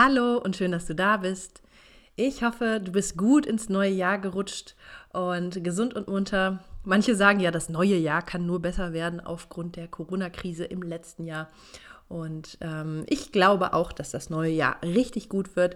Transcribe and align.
Hallo 0.00 0.38
und 0.38 0.54
schön, 0.54 0.70
dass 0.70 0.86
du 0.86 0.94
da 0.94 1.16
bist. 1.16 1.60
Ich 2.14 2.44
hoffe, 2.44 2.80
du 2.80 2.92
bist 2.92 3.16
gut 3.16 3.44
ins 3.44 3.68
neue 3.68 3.90
Jahr 3.90 4.18
gerutscht 4.18 4.76
und 5.12 5.64
gesund 5.64 5.92
und 5.92 6.06
munter. 6.06 6.62
Manche 6.84 7.16
sagen 7.16 7.40
ja, 7.40 7.50
das 7.50 7.68
neue 7.68 7.96
Jahr 7.96 8.22
kann 8.22 8.46
nur 8.46 8.62
besser 8.62 8.92
werden 8.92 9.18
aufgrund 9.18 9.74
der 9.74 9.88
Corona-Krise 9.88 10.66
im 10.66 10.82
letzten 10.82 11.24
Jahr. 11.24 11.48
Und 12.06 12.58
ähm, 12.60 13.06
ich 13.08 13.32
glaube 13.32 13.72
auch, 13.72 13.90
dass 13.90 14.12
das 14.12 14.30
neue 14.30 14.52
Jahr 14.52 14.76
richtig 14.84 15.28
gut 15.28 15.56
wird. 15.56 15.74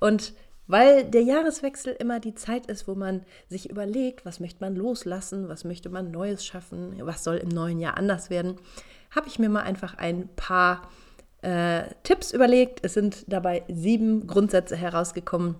Und 0.00 0.34
weil 0.66 1.04
der 1.04 1.22
Jahreswechsel 1.22 1.94
immer 1.96 2.18
die 2.18 2.34
Zeit 2.34 2.66
ist, 2.66 2.88
wo 2.88 2.96
man 2.96 3.24
sich 3.48 3.70
überlegt, 3.70 4.26
was 4.26 4.40
möchte 4.40 4.64
man 4.64 4.74
loslassen, 4.74 5.48
was 5.48 5.62
möchte 5.62 5.90
man 5.90 6.10
Neues 6.10 6.44
schaffen, 6.44 6.96
was 7.02 7.22
soll 7.22 7.36
im 7.36 7.50
neuen 7.50 7.78
Jahr 7.78 7.96
anders 7.96 8.30
werden, 8.30 8.56
habe 9.14 9.28
ich 9.28 9.38
mir 9.38 9.48
mal 9.48 9.62
einfach 9.62 9.94
ein 9.94 10.28
paar 10.34 10.88
äh, 11.42 11.84
Tipps 12.02 12.32
überlegt. 12.32 12.80
Es 12.82 12.94
sind 12.94 13.24
dabei 13.28 13.64
sieben 13.68 14.26
Grundsätze 14.26 14.76
herausgekommen, 14.76 15.56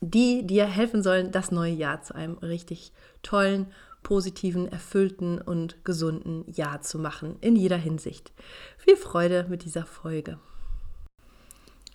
die 0.00 0.46
dir 0.46 0.66
helfen 0.66 1.02
sollen, 1.02 1.30
das 1.30 1.50
neue 1.50 1.72
Jahr 1.72 2.02
zu 2.02 2.14
einem 2.14 2.38
richtig 2.38 2.92
tollen, 3.22 3.66
positiven, 4.02 4.70
erfüllten 4.70 5.40
und 5.40 5.84
gesunden 5.84 6.44
Jahr 6.52 6.82
zu 6.82 6.98
machen, 6.98 7.36
in 7.40 7.56
jeder 7.56 7.78
Hinsicht. 7.78 8.32
Viel 8.76 8.96
Freude 8.96 9.46
mit 9.48 9.64
dieser 9.64 9.86
Folge. 9.86 10.38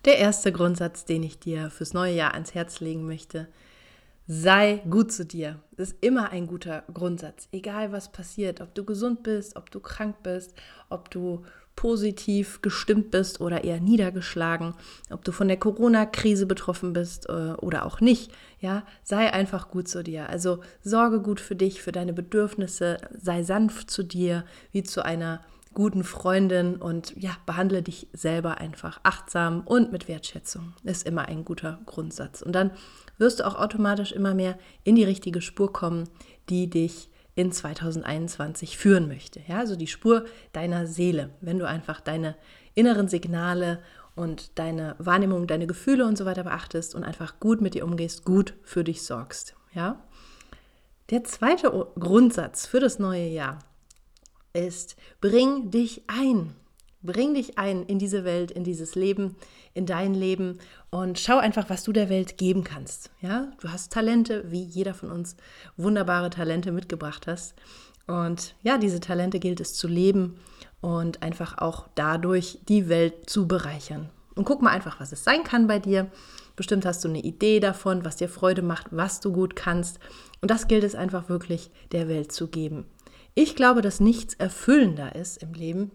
Der 0.05 0.17
erste 0.17 0.51
Grundsatz, 0.51 1.05
den 1.05 1.23
ich 1.23 1.39
dir 1.39 1.69
fürs 1.69 1.93
neue 1.93 2.13
Jahr 2.13 2.33
ans 2.33 2.55
Herz 2.55 2.79
legen 2.79 3.05
möchte, 3.05 3.47
sei 4.27 4.81
gut 4.89 5.11
zu 5.11 5.25
dir. 5.25 5.59
Das 5.75 5.91
ist 5.91 6.03
immer 6.05 6.29
ein 6.29 6.47
guter 6.47 6.83
Grundsatz, 6.93 7.47
egal 7.51 7.91
was 7.91 8.11
passiert, 8.11 8.61
ob 8.61 8.73
du 8.75 8.85
gesund 8.85 9.23
bist, 9.23 9.55
ob 9.55 9.71
du 9.71 9.79
krank 9.79 10.17
bist, 10.23 10.53
ob 10.89 11.09
du 11.09 11.43
positiv 11.79 12.61
gestimmt 12.61 13.09
bist 13.09 13.39
oder 13.39 13.63
eher 13.63 13.79
niedergeschlagen, 13.79 14.73
ob 15.11 15.23
du 15.23 15.31
von 15.31 15.47
der 15.47 15.55
Corona-Krise 15.55 16.45
betroffen 16.45 16.91
bist 16.91 17.29
äh, 17.29 17.53
oder 17.53 17.85
auch 17.85 18.01
nicht, 18.01 18.33
ja, 18.59 18.83
sei 19.01 19.31
einfach 19.31 19.69
gut 19.69 19.87
zu 19.87 20.03
dir. 20.03 20.27
Also 20.27 20.59
sorge 20.83 21.21
gut 21.21 21.39
für 21.39 21.55
dich, 21.55 21.81
für 21.81 21.93
deine 21.93 22.11
Bedürfnisse, 22.11 22.97
sei 23.17 23.43
sanft 23.43 23.89
zu 23.89 24.03
dir, 24.03 24.43
wie 24.73 24.83
zu 24.83 25.05
einer 25.05 25.39
guten 25.73 26.03
Freundin 26.03 26.75
und 26.75 27.13
ja, 27.15 27.31
behandle 27.45 27.81
dich 27.81 28.09
selber 28.11 28.57
einfach 28.57 28.99
achtsam 29.03 29.61
und 29.61 29.93
mit 29.93 30.09
Wertschätzung. 30.09 30.73
Ist 30.83 31.07
immer 31.07 31.29
ein 31.29 31.45
guter 31.45 31.79
Grundsatz. 31.85 32.41
Und 32.41 32.51
dann 32.51 32.71
wirst 33.17 33.39
du 33.39 33.47
auch 33.47 33.55
automatisch 33.55 34.11
immer 34.11 34.33
mehr 34.33 34.59
in 34.83 34.97
die 34.97 35.05
richtige 35.05 35.39
Spur 35.39 35.71
kommen, 35.71 36.09
die 36.49 36.69
dich 36.69 37.09
in 37.39 37.53
2021 37.53 38.77
führen 38.77 39.07
möchte. 39.07 39.39
Ja, 39.47 39.59
also 39.59 39.77
die 39.77 39.87
Spur 39.87 40.25
deiner 40.51 40.87
Seele, 40.87 41.29
wenn 41.39 41.57
du 41.57 41.65
einfach 41.65 42.01
deine 42.01 42.35
inneren 42.75 43.07
Signale 43.07 43.81
und 44.13 44.59
deine 44.59 44.95
Wahrnehmung, 44.99 45.47
deine 45.47 45.65
Gefühle 45.65 46.05
und 46.05 46.17
so 46.17 46.25
weiter 46.25 46.43
beachtest 46.43 46.95
und 46.95 47.05
einfach 47.05 47.39
gut 47.39 47.61
mit 47.61 47.75
dir 47.75 47.85
umgehst, 47.85 48.25
gut 48.25 48.55
für 48.63 48.83
dich 48.83 49.03
sorgst. 49.03 49.55
Ja? 49.73 50.03
Der 51.11 51.23
zweite 51.23 51.87
Grundsatz 51.97 52.65
für 52.67 52.81
das 52.81 52.99
neue 52.99 53.27
Jahr 53.27 53.59
ist, 54.51 54.97
bring 55.21 55.71
dich 55.71 56.03
ein. 56.07 56.57
Bring 57.01 57.33
dich 57.33 57.57
ein 57.57 57.83
in 57.83 57.97
diese 57.97 58.25
Welt, 58.25 58.51
in 58.51 58.63
dieses 58.63 58.95
Leben, 58.95 59.35
in 59.73 59.85
dein 59.85 60.13
Leben 60.13 60.59
und 60.89 61.17
schau 61.17 61.37
einfach, 61.37 61.69
was 61.69 61.83
du 61.83 61.93
der 61.93 62.09
Welt 62.09 62.37
geben 62.37 62.65
kannst. 62.65 63.09
Ja, 63.21 63.51
du 63.61 63.69
hast 63.69 63.93
Talente, 63.93 64.43
wie 64.51 64.63
jeder 64.63 64.93
von 64.93 65.09
uns 65.09 65.37
wunderbare 65.77 66.29
Talente 66.29 66.71
mitgebracht 66.71 67.25
hast. 67.27 67.55
Und 68.07 68.55
ja, 68.63 68.77
diese 68.77 68.99
Talente 68.99 69.39
gilt 69.39 69.61
es 69.61 69.75
zu 69.75 69.87
leben 69.87 70.39
und 70.81 71.23
einfach 71.23 71.57
auch 71.59 71.87
dadurch 71.95 72.59
die 72.67 72.89
Welt 72.89 73.29
zu 73.29 73.47
bereichern. 73.47 74.09
Und 74.35 74.45
guck 74.45 74.61
mal 74.61 74.71
einfach, 74.71 74.99
was 74.99 75.11
es 75.11 75.23
sein 75.23 75.43
kann 75.43 75.67
bei 75.67 75.79
dir. 75.79 76.11
Bestimmt 76.55 76.85
hast 76.85 77.03
du 77.03 77.07
eine 77.07 77.21
Idee 77.21 77.59
davon, 77.59 78.03
was 78.03 78.17
dir 78.17 78.27
Freude 78.27 78.61
macht, 78.61 78.87
was 78.91 79.19
du 79.19 79.31
gut 79.31 79.55
kannst. 79.55 79.99
Und 80.41 80.51
das 80.51 80.67
gilt 80.67 80.83
es 80.83 80.95
einfach 80.95 81.29
wirklich 81.29 81.71
der 81.91 82.09
Welt 82.09 82.31
zu 82.31 82.47
geben. 82.47 82.85
Ich 83.35 83.55
glaube, 83.55 83.81
dass 83.81 83.99
nichts 83.99 84.33
erfüllender 84.33 85.15
ist 85.15 85.41
im 85.41 85.53
Leben, 85.53 85.91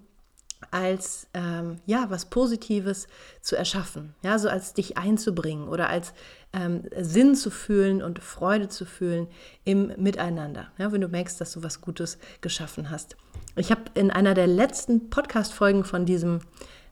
als 0.70 1.28
ähm, 1.34 1.76
ja 1.86 2.06
was 2.08 2.26
Positives 2.26 3.06
zu 3.40 3.56
erschaffen, 3.56 4.14
ja 4.22 4.38
so 4.38 4.48
als 4.48 4.74
dich 4.74 4.96
einzubringen 4.96 5.68
oder 5.68 5.88
als 5.88 6.14
ähm, 6.52 6.82
Sinn 6.96 7.34
zu 7.34 7.50
fühlen 7.50 8.02
und 8.02 8.20
Freude 8.20 8.68
zu 8.68 8.84
fühlen 8.84 9.28
im 9.64 9.92
Miteinander, 9.96 10.68
ja, 10.78 10.92
wenn 10.92 11.00
du 11.00 11.08
merkst, 11.08 11.40
dass 11.40 11.52
du 11.52 11.62
was 11.62 11.80
Gutes 11.80 12.18
geschaffen 12.40 12.90
hast. 12.90 13.16
Ich 13.56 13.70
habe 13.70 13.82
in 13.94 14.10
einer 14.10 14.34
der 14.34 14.46
letzten 14.46 15.10
Podcast-Folgen 15.10 15.84
von 15.84 16.06
diesem 16.06 16.40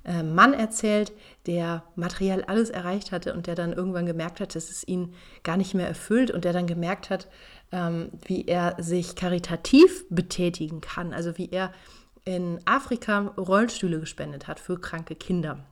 äh, 0.04 0.22
Mann 0.22 0.52
erzählt, 0.52 1.12
der 1.46 1.84
materiell 1.94 2.42
alles 2.44 2.70
erreicht 2.70 3.12
hatte 3.12 3.34
und 3.34 3.46
der 3.46 3.54
dann 3.54 3.72
irgendwann 3.72 4.06
gemerkt 4.06 4.40
hat, 4.40 4.54
dass 4.54 4.70
es 4.70 4.86
ihn 4.86 5.14
gar 5.44 5.56
nicht 5.56 5.74
mehr 5.74 5.86
erfüllt 5.86 6.30
und 6.30 6.44
der 6.44 6.52
dann 6.52 6.66
gemerkt 6.66 7.10
hat, 7.10 7.28
ähm, 7.70 8.10
wie 8.26 8.46
er 8.46 8.76
sich 8.78 9.14
karitativ 9.14 10.04
betätigen 10.10 10.80
kann, 10.80 11.12
also 11.12 11.38
wie 11.38 11.50
er 11.50 11.72
in 12.24 12.60
Afrika 12.64 13.32
Rollstühle 13.36 14.00
gespendet 14.00 14.46
hat 14.46 14.60
für 14.60 14.80
kranke 14.80 15.14
Kinder. 15.14 15.64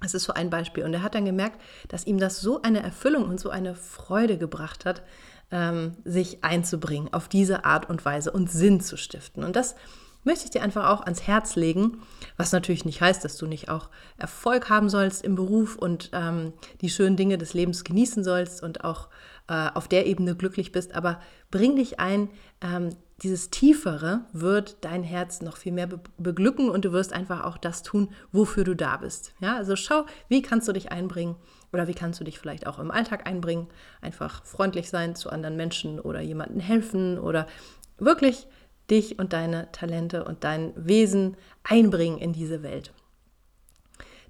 Das 0.00 0.14
ist 0.14 0.24
so 0.24 0.34
ein 0.34 0.50
Beispiel. 0.50 0.84
Und 0.84 0.92
er 0.92 1.02
hat 1.02 1.14
dann 1.14 1.24
gemerkt, 1.24 1.60
dass 1.88 2.06
ihm 2.06 2.18
das 2.18 2.40
so 2.40 2.60
eine 2.62 2.82
Erfüllung 2.82 3.24
und 3.24 3.40
so 3.40 3.48
eine 3.48 3.74
Freude 3.74 4.36
gebracht 4.36 4.84
hat, 4.84 5.02
ähm, 5.50 5.96
sich 6.04 6.44
einzubringen 6.44 7.12
auf 7.14 7.28
diese 7.28 7.64
Art 7.64 7.88
und 7.88 8.04
Weise 8.04 8.30
und 8.30 8.50
Sinn 8.50 8.80
zu 8.80 8.96
stiften. 8.96 9.42
Und 9.42 9.56
das 9.56 9.74
möchte 10.26 10.44
ich 10.44 10.50
dir 10.50 10.62
einfach 10.62 10.90
auch 10.90 11.02
ans 11.02 11.22
Herz 11.22 11.54
legen, 11.54 12.02
was 12.36 12.52
natürlich 12.52 12.84
nicht 12.84 13.00
heißt, 13.00 13.24
dass 13.24 13.36
du 13.36 13.46
nicht 13.46 13.68
auch 13.68 13.88
Erfolg 14.18 14.68
haben 14.68 14.90
sollst 14.90 15.24
im 15.24 15.36
Beruf 15.36 15.76
und 15.76 16.10
ähm, 16.12 16.52
die 16.80 16.90
schönen 16.90 17.16
Dinge 17.16 17.38
des 17.38 17.54
Lebens 17.54 17.84
genießen 17.84 18.24
sollst 18.24 18.62
und 18.62 18.82
auch 18.82 19.08
äh, 19.48 19.70
auf 19.72 19.86
der 19.86 20.06
Ebene 20.06 20.34
glücklich 20.34 20.72
bist, 20.72 20.94
aber 20.94 21.20
bring 21.52 21.76
dich 21.76 22.00
ein, 22.00 22.28
ähm, 22.60 22.90
dieses 23.22 23.48
Tiefere 23.48 24.26
wird 24.32 24.76
dein 24.82 25.02
Herz 25.02 25.40
noch 25.40 25.56
viel 25.56 25.72
mehr 25.72 25.86
be 25.86 26.00
beglücken 26.18 26.68
und 26.68 26.84
du 26.84 26.92
wirst 26.92 27.12
einfach 27.14 27.44
auch 27.44 27.56
das 27.56 27.82
tun, 27.82 28.10
wofür 28.30 28.64
du 28.64 28.76
da 28.76 28.98
bist. 28.98 29.32
Ja, 29.40 29.56
also 29.56 29.74
schau, 29.74 30.04
wie 30.28 30.42
kannst 30.42 30.68
du 30.68 30.72
dich 30.72 30.92
einbringen 30.92 31.36
oder 31.72 31.88
wie 31.88 31.94
kannst 31.94 32.20
du 32.20 32.24
dich 32.24 32.38
vielleicht 32.38 32.66
auch 32.66 32.78
im 32.78 32.90
Alltag 32.90 33.26
einbringen? 33.26 33.68
Einfach 34.02 34.44
freundlich 34.44 34.90
sein 34.90 35.16
zu 35.16 35.30
anderen 35.30 35.56
Menschen 35.56 35.98
oder 35.98 36.20
jemandem 36.20 36.60
helfen 36.60 37.18
oder 37.18 37.46
wirklich 37.98 38.46
dich 38.90 39.18
und 39.18 39.32
deine 39.32 39.72
Talente 39.72 40.24
und 40.24 40.44
dein 40.44 40.72
Wesen 40.76 41.36
einbringen 41.64 42.18
in 42.18 42.34
diese 42.34 42.62
Welt. 42.62 42.92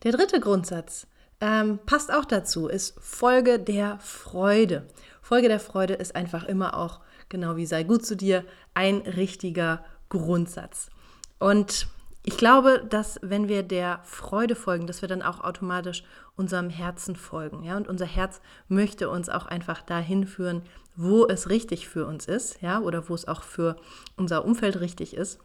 Der 0.05 0.13
dritte 0.13 0.39
Grundsatz 0.39 1.09
ähm, 1.41 1.81
passt 1.85 2.13
auch 2.13 2.25
dazu, 2.25 2.69
ist 2.69 2.99
Folge 3.01 3.59
der 3.59 3.99
Freude. 3.99 4.87
Folge 5.21 5.49
der 5.49 5.61
Freude 5.61 5.95
ist 5.95 6.15
einfach 6.15 6.45
immer 6.45 6.77
auch 6.77 7.01
genau 7.29 7.57
wie 7.57 7.67
sei 7.67 7.83
gut 7.83 8.05
zu 8.05 8.17
dir, 8.17 8.45
ein 8.75 8.99
richtiger 8.99 9.85
Grundsatz. 10.09 10.91
Und 11.39 11.89
ich 12.23 12.37
glaube, 12.37 12.85
dass 12.89 13.19
wenn 13.23 13.49
wir 13.49 13.63
der 13.63 14.01
Freude 14.05 14.57
folgen, 14.57 14.87
dass 14.87 15.01
wir 15.01 15.09
dann 15.09 15.23
auch 15.23 15.41
automatisch 15.41 16.03
unserem 16.35 16.71
Herzen 16.71 17.15
folgen. 17.15 17.63
Ja? 17.63 17.77
Und 17.77 17.89
unser 17.89 18.07
Herz 18.07 18.41
möchte 18.69 19.09
uns 19.09 19.29
auch 19.29 19.47
einfach 19.47 19.83
dahin 19.83 20.27
führen, 20.27 20.63
wo 20.97 21.27
es 21.27 21.51
richtig 21.51 21.89
für 21.89 22.07
uns 22.07 22.27
ist, 22.27 22.63
ja, 22.63 22.81
oder 22.81 23.09
wo 23.09 23.15
es 23.15 23.29
auch 23.29 23.43
für 23.43 23.77
unser 24.17 24.45
Umfeld 24.45 24.81
richtig 24.81 25.15
ist. 25.15 25.39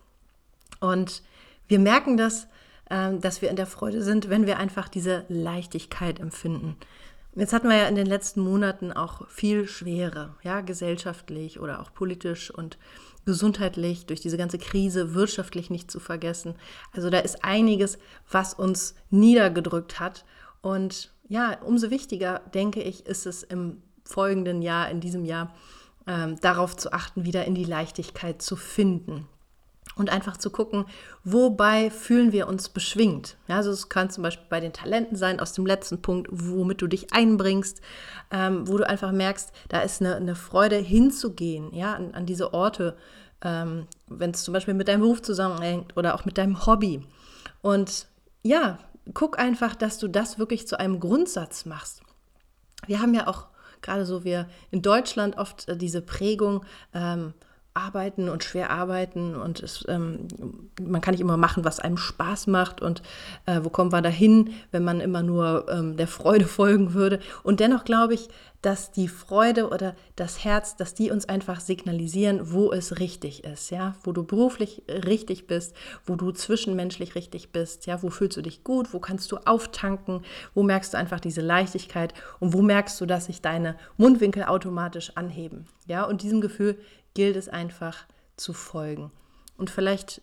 Und 0.79 1.23
wir 1.67 1.77
merken 1.77 2.15
das 2.15 2.47
ähm, 2.91 3.21
dass 3.21 3.41
wir 3.41 3.49
in 3.49 3.55
der 3.55 3.67
Freude 3.67 4.03
sind, 4.03 4.29
wenn 4.29 4.45
wir 4.45 4.59
einfach 4.59 4.89
diese 4.89 5.23
Leichtigkeit 5.29 6.19
empfinden. 6.19 6.75
Jetzt 7.35 7.53
hatten 7.53 7.69
wir 7.69 7.77
ja 7.77 7.87
in 7.87 7.95
den 7.95 8.07
letzten 8.07 8.41
Monaten 8.41 8.91
auch 8.91 9.27
viel 9.29 9.65
Schwere, 9.65 10.35
ja, 10.43 10.59
gesellschaftlich 10.59 11.61
oder 11.61 11.81
auch 11.81 11.93
politisch 11.93 12.51
und 12.51 12.77
gesundheitlich, 13.25 14.05
durch 14.05 14.19
diese 14.19 14.37
ganze 14.37 14.57
Krise, 14.57 15.13
wirtschaftlich 15.13 15.69
nicht 15.69 15.89
zu 15.89 15.99
vergessen. 15.99 16.55
Also 16.91 17.09
da 17.09 17.19
ist 17.19 17.45
einiges, 17.45 17.99
was 18.29 18.53
uns 18.53 18.95
niedergedrückt 19.11 19.99
hat. 19.99 20.25
Und 20.61 21.13
ja, 21.29 21.57
umso 21.61 21.89
wichtiger, 21.89 22.39
denke 22.53 22.81
ich, 22.81 23.05
ist 23.05 23.25
es 23.25 23.43
im 23.43 23.81
folgenden 24.03 24.61
Jahr, 24.61 24.89
in 24.89 24.99
diesem 24.99 25.23
Jahr, 25.23 25.53
ähm, 26.07 26.37
darauf 26.41 26.75
zu 26.75 26.91
achten, 26.91 27.23
wieder 27.25 27.45
in 27.45 27.55
die 27.55 27.63
Leichtigkeit 27.63 28.41
zu 28.41 28.57
finden 28.57 29.27
und 29.95 30.09
einfach 30.09 30.37
zu 30.37 30.49
gucken, 30.49 30.85
wobei 31.23 31.89
fühlen 31.89 32.31
wir 32.31 32.47
uns 32.47 32.69
beschwingt. 32.69 33.37
Ja, 33.47 33.57
also 33.57 33.71
es 33.71 33.89
kann 33.89 34.09
zum 34.09 34.23
Beispiel 34.23 34.47
bei 34.49 34.59
den 34.59 34.73
Talenten 34.73 35.17
sein, 35.17 35.39
aus 35.39 35.53
dem 35.53 35.65
letzten 35.65 36.01
Punkt, 36.01 36.29
womit 36.31 36.81
du 36.81 36.87
dich 36.87 37.13
einbringst, 37.13 37.81
ähm, 38.31 38.67
wo 38.67 38.77
du 38.77 38.87
einfach 38.87 39.11
merkst, 39.11 39.51
da 39.69 39.81
ist 39.81 40.01
eine, 40.01 40.15
eine 40.15 40.35
Freude 40.35 40.77
hinzugehen, 40.77 41.73
ja, 41.73 41.93
an, 41.93 42.13
an 42.13 42.25
diese 42.25 42.53
Orte, 42.53 42.95
ähm, 43.43 43.87
wenn 44.07 44.31
es 44.31 44.43
zum 44.43 44.53
Beispiel 44.53 44.73
mit 44.73 44.87
deinem 44.87 45.01
Beruf 45.01 45.21
zusammenhängt 45.21 45.97
oder 45.97 46.15
auch 46.15 46.25
mit 46.25 46.37
deinem 46.37 46.65
Hobby. 46.65 47.05
Und 47.61 48.07
ja, 48.43 48.79
guck 49.13 49.39
einfach, 49.39 49.75
dass 49.75 49.97
du 49.97 50.07
das 50.07 50.39
wirklich 50.39 50.67
zu 50.67 50.79
einem 50.79 50.99
Grundsatz 50.99 51.65
machst. 51.65 52.01
Wir 52.87 53.01
haben 53.01 53.13
ja 53.13 53.27
auch 53.27 53.47
gerade 53.81 54.05
so 54.05 54.23
wir 54.23 54.47
in 54.69 54.81
Deutschland 54.81 55.37
oft 55.37 55.67
äh, 55.67 55.75
diese 55.75 56.01
Prägung, 56.01 56.63
ähm, 56.93 57.33
arbeiten 57.73 58.27
und 58.27 58.43
schwer 58.43 58.69
arbeiten 58.69 59.35
und 59.35 59.61
es, 59.63 59.85
ähm, 59.87 60.27
man 60.81 60.99
kann 60.99 61.13
nicht 61.13 61.21
immer 61.21 61.37
machen, 61.37 61.63
was 61.63 61.79
einem 61.79 61.97
Spaß 61.97 62.47
macht 62.47 62.81
und 62.81 63.01
äh, 63.45 63.61
wo 63.63 63.69
kommen 63.69 63.93
wir 63.93 64.01
dahin, 64.01 64.53
wenn 64.71 64.83
man 64.83 64.99
immer 64.99 65.23
nur 65.23 65.67
ähm, 65.69 65.95
der 65.95 66.07
Freude 66.07 66.45
folgen 66.47 66.93
würde. 66.93 67.19
Und 67.43 67.59
dennoch 67.59 67.85
glaube 67.85 68.13
ich, 68.13 68.29
dass 68.61 68.91
die 68.91 69.07
Freude 69.07 69.69
oder 69.69 69.95
das 70.15 70.43
Herz, 70.43 70.75
dass 70.75 70.93
die 70.93 71.09
uns 71.09 71.27
einfach 71.27 71.59
signalisieren, 71.59 72.51
wo 72.51 72.71
es 72.71 72.99
richtig 72.99 73.43
ist, 73.43 73.71
ja, 73.71 73.95
wo 74.03 74.11
du 74.11 74.23
beruflich 74.23 74.83
richtig 74.87 75.47
bist, 75.47 75.75
wo 76.05 76.15
du 76.15 76.31
zwischenmenschlich 76.31 77.15
richtig 77.15 77.51
bist, 77.51 77.87
ja, 77.87 78.03
wo 78.03 78.09
fühlst 78.09 78.37
du 78.37 78.41
dich 78.41 78.63
gut, 78.63 78.93
wo 78.93 78.99
kannst 78.99 79.31
du 79.31 79.37
auftanken, 79.37 80.21
wo 80.53 80.61
merkst 80.61 80.93
du 80.93 80.97
einfach 80.97 81.19
diese 81.19 81.41
Leichtigkeit? 81.41 82.13
Und 82.39 82.53
wo 82.53 82.61
merkst 82.61 83.01
du, 83.01 83.05
dass 83.05 83.25
sich 83.25 83.41
deine 83.41 83.77
Mundwinkel 83.97 84.43
automatisch 84.43 85.11
anheben, 85.15 85.65
ja, 85.87 86.03
und 86.03 86.21
diesem 86.21 86.41
Gefühl 86.41 86.77
gilt 87.13 87.35
es 87.35 87.49
einfach 87.49 88.05
zu 88.37 88.53
folgen. 88.53 89.11
Und 89.57 89.69
vielleicht 89.69 90.21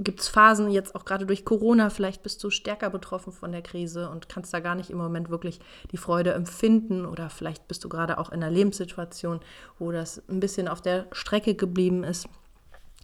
gibt 0.00 0.20
es 0.20 0.28
Phasen, 0.28 0.70
jetzt 0.70 0.94
auch 0.94 1.04
gerade 1.04 1.26
durch 1.26 1.44
Corona, 1.44 1.90
vielleicht 1.90 2.22
bist 2.22 2.42
du 2.44 2.50
stärker 2.50 2.90
betroffen 2.90 3.32
von 3.32 3.52
der 3.52 3.62
Krise 3.62 4.08
und 4.10 4.28
kannst 4.28 4.54
da 4.54 4.60
gar 4.60 4.74
nicht 4.74 4.90
im 4.90 4.98
Moment 4.98 5.28
wirklich 5.28 5.60
die 5.90 5.96
Freude 5.96 6.32
empfinden 6.34 7.04
oder 7.04 7.30
vielleicht 7.30 7.66
bist 7.68 7.84
du 7.84 7.88
gerade 7.88 8.18
auch 8.18 8.30
in 8.30 8.42
einer 8.42 8.52
Lebenssituation, 8.52 9.40
wo 9.78 9.90
das 9.90 10.22
ein 10.28 10.40
bisschen 10.40 10.68
auf 10.68 10.80
der 10.80 11.06
Strecke 11.12 11.54
geblieben 11.54 12.04
ist. 12.04 12.28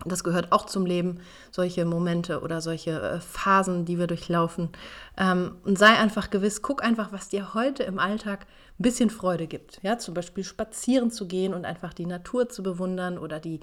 Das 0.04 0.24
gehört 0.24 0.50
auch 0.52 0.66
zum 0.66 0.86
Leben, 0.86 1.20
solche 1.52 1.84
Momente 1.84 2.40
oder 2.40 2.60
solche 2.60 3.00
äh, 3.00 3.20
Phasen, 3.20 3.84
die 3.84 3.98
wir 3.98 4.08
durchlaufen. 4.08 4.70
Ähm, 5.16 5.56
und 5.64 5.78
sei 5.78 5.96
einfach 5.96 6.30
gewiss, 6.30 6.62
guck 6.62 6.82
einfach, 6.82 7.12
was 7.12 7.28
dir 7.28 7.54
heute 7.54 7.84
im 7.84 7.98
Alltag 8.00 8.46
ein 8.78 8.82
bisschen 8.82 9.10
Freude 9.10 9.46
gibt. 9.46 9.78
Ja, 9.82 9.98
zum 9.98 10.14
Beispiel 10.14 10.42
spazieren 10.42 11.10
zu 11.10 11.26
gehen 11.26 11.54
und 11.54 11.64
einfach 11.64 11.94
die 11.94 12.06
Natur 12.06 12.48
zu 12.48 12.62
bewundern 12.62 13.18
oder 13.18 13.38
die, 13.38 13.60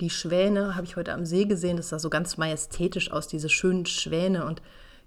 die 0.00 0.10
Schwäne, 0.10 0.74
habe 0.74 0.86
ich 0.86 0.96
heute 0.96 1.12
am 1.12 1.24
See 1.24 1.44
gesehen, 1.44 1.76
das 1.76 1.90
sah 1.90 1.98
so 1.98 2.10
ganz 2.10 2.36
majestätisch 2.36 3.12
aus, 3.12 3.28
diese 3.28 3.48
schönen 3.48 3.86
Schwäne 3.86 4.44
und 4.44 4.60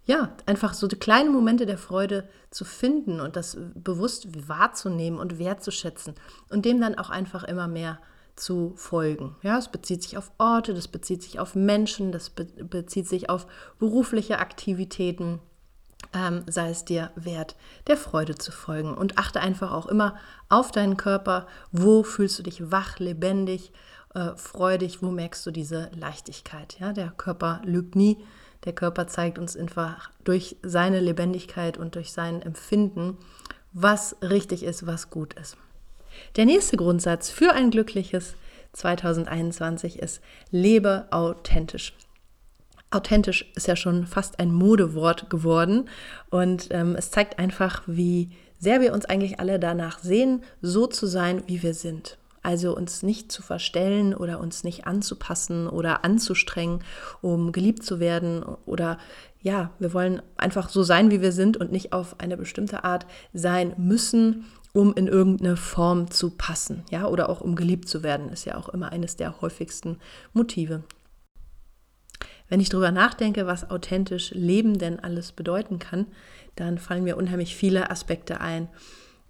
ja, 0.06 0.36
einfach 0.46 0.74
so 0.74 0.88
die 0.88 0.96
kleinen 0.96 1.32
Momente 1.32 1.66
der 1.66 1.78
Freude 1.78 2.28
zu 2.50 2.66
finden 2.66 3.20
und 3.20 3.36
das 3.36 3.58
bewusst 3.76 4.48
wahrzunehmen 4.48 5.20
und 5.20 5.38
wertzuschätzen 5.38 6.16
und 6.50 6.66
dem 6.66 6.82
dann 6.82 6.98
auch 6.98 7.10
einfach 7.10 7.44
immer 7.44 7.68
mehr 7.68 8.00
zu 8.36 8.74
folgen. 8.76 9.36
Ja, 9.44 9.58
es 9.58 9.68
bezieht 9.68 10.02
sich 10.02 10.18
auf 10.18 10.32
Orte, 10.38 10.74
das 10.74 10.88
bezieht 10.88 11.22
sich 11.22 11.40
auf 11.40 11.54
Menschen, 11.54 12.12
das 12.12 12.30
be 12.30 12.46
bezieht 12.46 13.08
sich 13.08 13.30
auf 13.30 13.46
berufliche 13.78 14.40
Aktivitäten. 14.40 15.40
Ähm, 16.14 16.44
sei 16.48 16.70
es 16.70 16.84
dir 16.84 17.12
wert, 17.16 17.56
der 17.88 17.96
Freude 17.96 18.36
zu 18.36 18.52
folgen. 18.52 18.94
Und 18.94 19.18
achte 19.18 19.40
einfach 19.40 19.72
auch 19.72 19.86
immer 19.86 20.18
auf 20.50 20.72
deinen 20.72 20.98
Körper. 20.98 21.48
Wo 21.72 22.04
fühlst 22.04 22.38
du 22.40 22.44
dich 22.44 22.72
wach, 22.72 23.00
lebendig, 23.00 23.72
äh, 24.14 24.36
freudig? 24.36 25.02
Wo 25.02 25.12
merkst 25.12 25.46
du 25.46 25.52
diese 25.52 25.90
Leichtigkeit? 25.96 26.78
Ja, 26.80 26.92
der 26.92 27.12
Körper 27.12 27.62
lügt 27.64 27.96
nie. 27.96 28.18
Der 28.66 28.74
Körper 28.74 29.08
zeigt 29.08 29.40
uns 29.40 29.58
einfach 29.58 30.12
durch 30.24 30.58
seine 30.62 31.00
Lebendigkeit 31.00 31.78
und 31.78 31.96
durch 31.96 32.12
sein 32.12 32.42
Empfinden, 32.42 33.18
was 33.74 34.16
richtig 34.22 34.64
ist, 34.64 34.86
was 34.86 35.10
gut 35.10 35.34
ist. 35.34 35.58
Der 36.36 36.46
nächste 36.46 36.78
Grundsatz 36.78 37.30
für 37.30 37.54
ein 37.54 37.72
glückliches 37.72 38.36
2021 38.74 40.00
ist, 40.00 40.22
lebe 40.52 41.08
authentisch. 41.12 41.94
Authentisch 42.92 43.52
ist 43.56 43.68
ja 43.68 43.76
schon 43.76 44.06
fast 44.06 44.40
ein 44.40 44.54
Modewort 44.54 45.30
geworden 45.30 45.90
und 46.30 46.68
ähm, 46.72 46.96
es 46.96 47.10
zeigt 47.10 47.40
einfach, 47.40 47.84
wie 47.88 48.30
sehr 48.60 48.82
wir 48.82 48.94
uns 48.94 49.06
eigentlich 49.06 49.40
alle 49.40 49.60
danach 49.60 50.00
sehen, 50.00 50.44
so 50.62 50.88
zu 50.88 51.08
sein, 51.08 51.44
wie 51.48 51.64
wir 51.64 51.74
sind. 51.74 52.18
Also 52.44 52.76
uns 52.76 53.02
nicht 53.02 53.32
zu 53.32 53.42
verstellen 53.42 54.14
oder 54.14 54.40
uns 54.40 54.64
nicht 54.64 54.88
anzupassen 54.88 55.68
oder 55.68 56.04
anzustrengen, 56.04 56.84
um 57.22 57.52
geliebt 57.52 57.84
zu 57.84 58.00
werden 58.00 58.44
oder 58.66 58.98
ja, 59.42 59.72
wir 59.80 59.94
wollen 59.94 60.22
einfach 60.38 60.70
so 60.70 60.84
sein, 60.84 61.12
wie 61.12 61.22
wir 61.22 61.32
sind 61.32 61.58
und 61.58 61.72
nicht 61.72 61.94
auf 61.94 62.20
eine 62.20 62.38
bestimmte 62.38 62.84
Art 62.84 63.06
sein 63.34 63.74
müssen 63.78 64.46
um 64.74 64.94
in 64.94 65.08
irgendeine 65.08 65.58
Form 65.58 66.12
zu 66.12 66.30
passen, 66.30 66.84
ja, 66.90 67.06
oder 67.08 67.30
auch 67.30 67.42
um 67.42 67.56
geliebt 67.56 67.90
zu 67.90 68.04
werden, 68.04 68.30
ist 68.30 68.46
ja 68.46 68.56
auch 68.56 68.70
immer 68.70 68.92
eines 68.92 69.16
der 69.18 69.42
häufigsten 69.42 69.98
Motive. 70.34 70.84
Wenn 72.52 72.60
ich 72.60 72.68
darüber 72.68 72.92
nachdenke, 72.92 73.48
was 73.48 73.70
authentisch 73.70 74.32
Leben 74.32 74.78
denn 74.78 75.00
alles 75.00 75.32
bedeuten 75.32 75.80
kann, 75.80 76.08
dann 76.58 76.80
fallen 76.80 77.06
mir 77.06 77.16
unheimlich 77.16 77.56
viele 77.56 77.90
Aspekte 77.90 78.42
ein. 78.42 78.68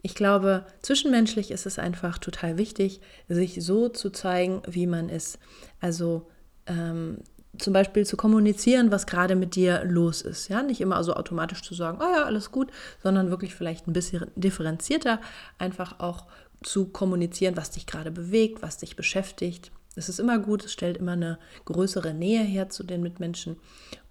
Ich 0.01 0.15
glaube, 0.15 0.65
zwischenmenschlich 0.81 1.51
ist 1.51 1.67
es 1.67 1.77
einfach 1.77 2.17
total 2.17 2.57
wichtig, 2.57 2.99
sich 3.29 3.63
so 3.63 3.89
zu 3.89 4.09
zeigen, 4.09 4.63
wie 4.67 4.87
man 4.87 5.07
ist. 5.07 5.37
Also 5.79 6.31
ähm, 6.65 7.19
zum 7.59 7.73
Beispiel 7.73 8.07
zu 8.07 8.17
kommunizieren, 8.17 8.91
was 8.91 9.05
gerade 9.05 9.35
mit 9.35 9.53
dir 9.53 9.83
los 9.85 10.23
ist. 10.23 10.47
Ja, 10.47 10.63
nicht 10.63 10.81
immer 10.81 11.03
so 11.03 11.13
automatisch 11.13 11.61
zu 11.61 11.75
sagen, 11.75 11.99
oh 12.01 12.11
ja, 12.11 12.23
alles 12.23 12.51
gut, 12.51 12.71
sondern 13.03 13.29
wirklich 13.29 13.53
vielleicht 13.53 13.87
ein 13.87 13.93
bisschen 13.93 14.31
differenzierter 14.35 15.21
einfach 15.59 15.99
auch 15.99 16.25
zu 16.63 16.87
kommunizieren, 16.87 17.55
was 17.55 17.69
dich 17.69 17.85
gerade 17.85 18.09
bewegt, 18.09 18.63
was 18.63 18.77
dich 18.77 18.95
beschäftigt. 18.95 19.71
Es 19.95 20.07
ist 20.07 20.19
immer 20.19 20.39
gut, 20.39 20.65
es 20.65 20.71
stellt 20.71 20.97
immer 20.97 21.13
eine 21.13 21.37
größere 21.65 22.13
Nähe 22.13 22.43
her 22.43 22.69
zu 22.69 22.83
den 22.83 23.01
Mitmenschen. 23.01 23.57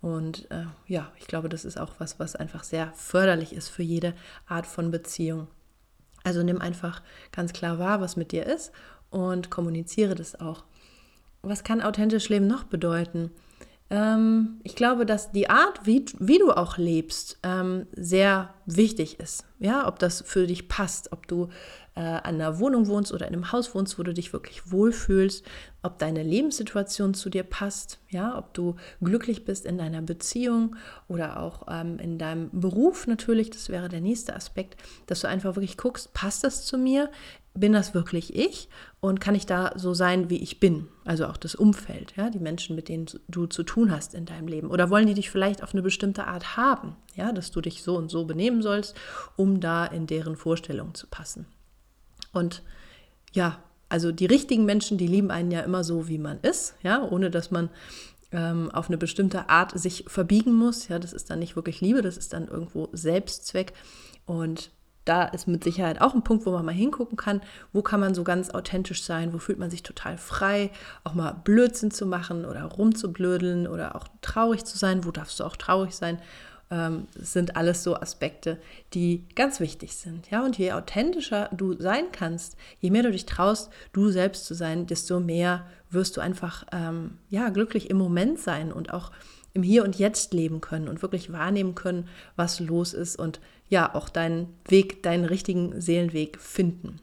Und 0.00 0.50
äh, 0.50 0.64
ja, 0.86 1.10
ich 1.18 1.26
glaube, 1.26 1.48
das 1.48 1.64
ist 1.64 1.78
auch 1.78 1.94
was, 1.98 2.18
was 2.18 2.36
einfach 2.36 2.64
sehr 2.64 2.92
förderlich 2.94 3.52
ist 3.54 3.68
für 3.68 3.82
jede 3.82 4.14
Art 4.46 4.66
von 4.66 4.90
Beziehung. 4.90 5.46
Also 6.22 6.42
nimm 6.42 6.60
einfach 6.60 7.02
ganz 7.32 7.52
klar 7.52 7.78
wahr, 7.78 8.00
was 8.00 8.16
mit 8.16 8.32
dir 8.32 8.44
ist 8.44 8.72
und 9.08 9.50
kommuniziere 9.50 10.14
das 10.14 10.38
auch 10.38 10.64
was 11.42 11.64
kann 11.64 11.80
authentisch 11.80 12.28
Leben 12.28 12.46
noch 12.46 12.64
bedeuten? 12.64 13.30
Ähm, 13.88 14.60
ich 14.62 14.76
glaube, 14.76 15.06
dass 15.06 15.32
die 15.32 15.50
Art, 15.50 15.86
wie, 15.86 16.04
wie 16.18 16.38
du 16.38 16.52
auch 16.52 16.76
lebst, 16.76 17.38
ähm, 17.42 17.86
sehr 17.92 18.54
wichtig 18.66 19.18
ist. 19.18 19.44
Ja, 19.58 19.88
ob 19.88 19.98
das 19.98 20.22
für 20.22 20.46
dich 20.46 20.68
passt, 20.68 21.12
ob 21.12 21.26
du 21.26 21.48
äh, 21.94 22.00
an 22.00 22.36
einer 22.36 22.58
Wohnung 22.58 22.86
wohnst 22.86 23.12
oder 23.12 23.26
in 23.26 23.34
einem 23.34 23.52
Haus 23.52 23.74
wohnst, 23.74 23.98
wo 23.98 24.02
du 24.02 24.14
dich 24.14 24.32
wirklich 24.32 24.70
wohlfühlst, 24.70 25.44
ob 25.82 25.98
deine 25.98 26.22
Lebenssituation 26.22 27.14
zu 27.14 27.30
dir 27.30 27.42
passt, 27.42 27.98
ja, 28.10 28.36
ob 28.36 28.54
du 28.54 28.76
glücklich 29.00 29.44
bist 29.44 29.64
in 29.64 29.78
deiner 29.78 30.02
Beziehung 30.02 30.76
oder 31.08 31.40
auch 31.40 31.66
ähm, 31.68 31.98
in 31.98 32.18
deinem 32.18 32.50
Beruf 32.52 33.06
natürlich, 33.06 33.50
das 33.50 33.68
wäre 33.68 33.88
der 33.88 34.00
nächste 34.00 34.34
Aspekt, 34.36 34.76
dass 35.06 35.20
du 35.20 35.28
einfach 35.28 35.56
wirklich 35.56 35.76
guckst, 35.76 36.12
passt 36.12 36.44
das 36.44 36.66
zu 36.66 36.78
mir? 36.78 37.10
bin 37.54 37.72
das 37.72 37.94
wirklich 37.94 38.34
ich 38.36 38.68
und 39.00 39.20
kann 39.20 39.34
ich 39.34 39.46
da 39.46 39.72
so 39.76 39.92
sein, 39.92 40.30
wie 40.30 40.42
ich 40.42 40.60
bin? 40.60 40.88
Also 41.04 41.26
auch 41.26 41.36
das 41.36 41.54
Umfeld, 41.54 42.14
ja, 42.16 42.30
die 42.30 42.38
Menschen, 42.38 42.76
mit 42.76 42.88
denen 42.88 43.06
du 43.28 43.46
zu 43.46 43.62
tun 43.62 43.90
hast 43.90 44.14
in 44.14 44.24
deinem 44.24 44.46
Leben. 44.46 44.70
Oder 44.70 44.90
wollen 44.90 45.06
die 45.06 45.14
dich 45.14 45.30
vielleicht 45.30 45.62
auf 45.62 45.72
eine 45.72 45.82
bestimmte 45.82 46.26
Art 46.26 46.56
haben, 46.56 46.96
ja, 47.16 47.32
dass 47.32 47.50
du 47.50 47.60
dich 47.60 47.82
so 47.82 47.96
und 47.96 48.10
so 48.10 48.24
benehmen 48.24 48.62
sollst, 48.62 48.96
um 49.36 49.60
da 49.60 49.84
in 49.84 50.06
deren 50.06 50.36
Vorstellung 50.36 50.94
zu 50.94 51.06
passen. 51.08 51.46
Und 52.32 52.62
ja, 53.32 53.62
also 53.88 54.12
die 54.12 54.26
richtigen 54.26 54.64
Menschen, 54.64 54.98
die 54.98 55.06
lieben 55.06 55.30
einen 55.30 55.50
ja 55.50 55.60
immer 55.60 55.84
so, 55.84 56.08
wie 56.08 56.18
man 56.18 56.40
ist, 56.40 56.74
ja, 56.82 57.02
ohne 57.02 57.30
dass 57.30 57.50
man 57.50 57.70
ähm, 58.32 58.70
auf 58.70 58.88
eine 58.88 58.98
bestimmte 58.98 59.48
Art 59.48 59.78
sich 59.78 60.04
verbiegen 60.06 60.54
muss. 60.54 60.88
Ja, 60.88 60.98
das 60.98 61.12
ist 61.12 61.30
dann 61.30 61.40
nicht 61.40 61.56
wirklich 61.56 61.80
Liebe, 61.80 62.02
das 62.02 62.16
ist 62.16 62.32
dann 62.32 62.48
irgendwo 62.48 62.88
Selbstzweck. 62.92 63.72
Und 64.26 64.70
da 65.04 65.24
ist 65.24 65.48
mit 65.48 65.64
Sicherheit 65.64 66.00
auch 66.00 66.14
ein 66.14 66.22
Punkt, 66.22 66.46
wo 66.46 66.52
man 66.52 66.64
mal 66.64 66.74
hingucken 66.74 67.16
kann, 67.16 67.40
wo 67.72 67.82
kann 67.82 68.00
man 68.00 68.14
so 68.14 68.22
ganz 68.22 68.50
authentisch 68.50 69.02
sein, 69.02 69.32
wo 69.32 69.38
fühlt 69.38 69.58
man 69.58 69.70
sich 69.70 69.82
total 69.82 70.18
frei, 70.18 70.70
auch 71.04 71.14
mal 71.14 71.32
Blödsinn 71.32 71.90
zu 71.90 72.06
machen 72.06 72.44
oder 72.44 72.62
rumzublödeln 72.62 73.66
oder 73.66 73.96
auch 73.96 74.06
traurig 74.20 74.64
zu 74.64 74.78
sein, 74.78 75.04
wo 75.04 75.10
darfst 75.10 75.40
du 75.40 75.44
auch 75.44 75.56
traurig 75.56 75.96
sein. 75.96 76.20
Ähm, 76.72 77.08
sind 77.14 77.56
alles 77.56 77.82
so 77.82 77.96
Aspekte, 77.96 78.58
die 78.94 79.24
ganz 79.34 79.58
wichtig 79.58 79.96
sind. 79.96 80.30
Ja, 80.30 80.44
und 80.44 80.56
je 80.56 80.70
authentischer 80.72 81.48
du 81.52 81.74
sein 81.74 82.12
kannst, 82.12 82.56
je 82.78 82.90
mehr 82.90 83.02
du 83.02 83.10
dich 83.10 83.26
traust, 83.26 83.70
du 83.92 84.10
selbst 84.10 84.46
zu 84.46 84.54
sein, 84.54 84.86
desto 84.86 85.18
mehr 85.18 85.66
wirst 85.90 86.16
du 86.16 86.20
einfach 86.20 86.64
ähm, 86.70 87.18
ja 87.28 87.48
glücklich 87.48 87.90
im 87.90 87.96
Moment 87.96 88.38
sein 88.38 88.72
und 88.72 88.94
auch 88.94 89.10
im 89.52 89.62
Hier 89.64 89.82
und 89.82 89.98
Jetzt 89.98 90.32
leben 90.32 90.60
können 90.60 90.88
und 90.88 91.02
wirklich 91.02 91.32
wahrnehmen 91.32 91.74
können, 91.74 92.08
was 92.36 92.60
los 92.60 92.94
ist 92.94 93.16
und 93.16 93.40
ja, 93.68 93.94
auch 93.94 94.08
deinen 94.08 94.54
Weg, 94.66 95.02
deinen 95.02 95.24
richtigen 95.24 95.80
Seelenweg 95.80 96.38
finden 96.40 97.00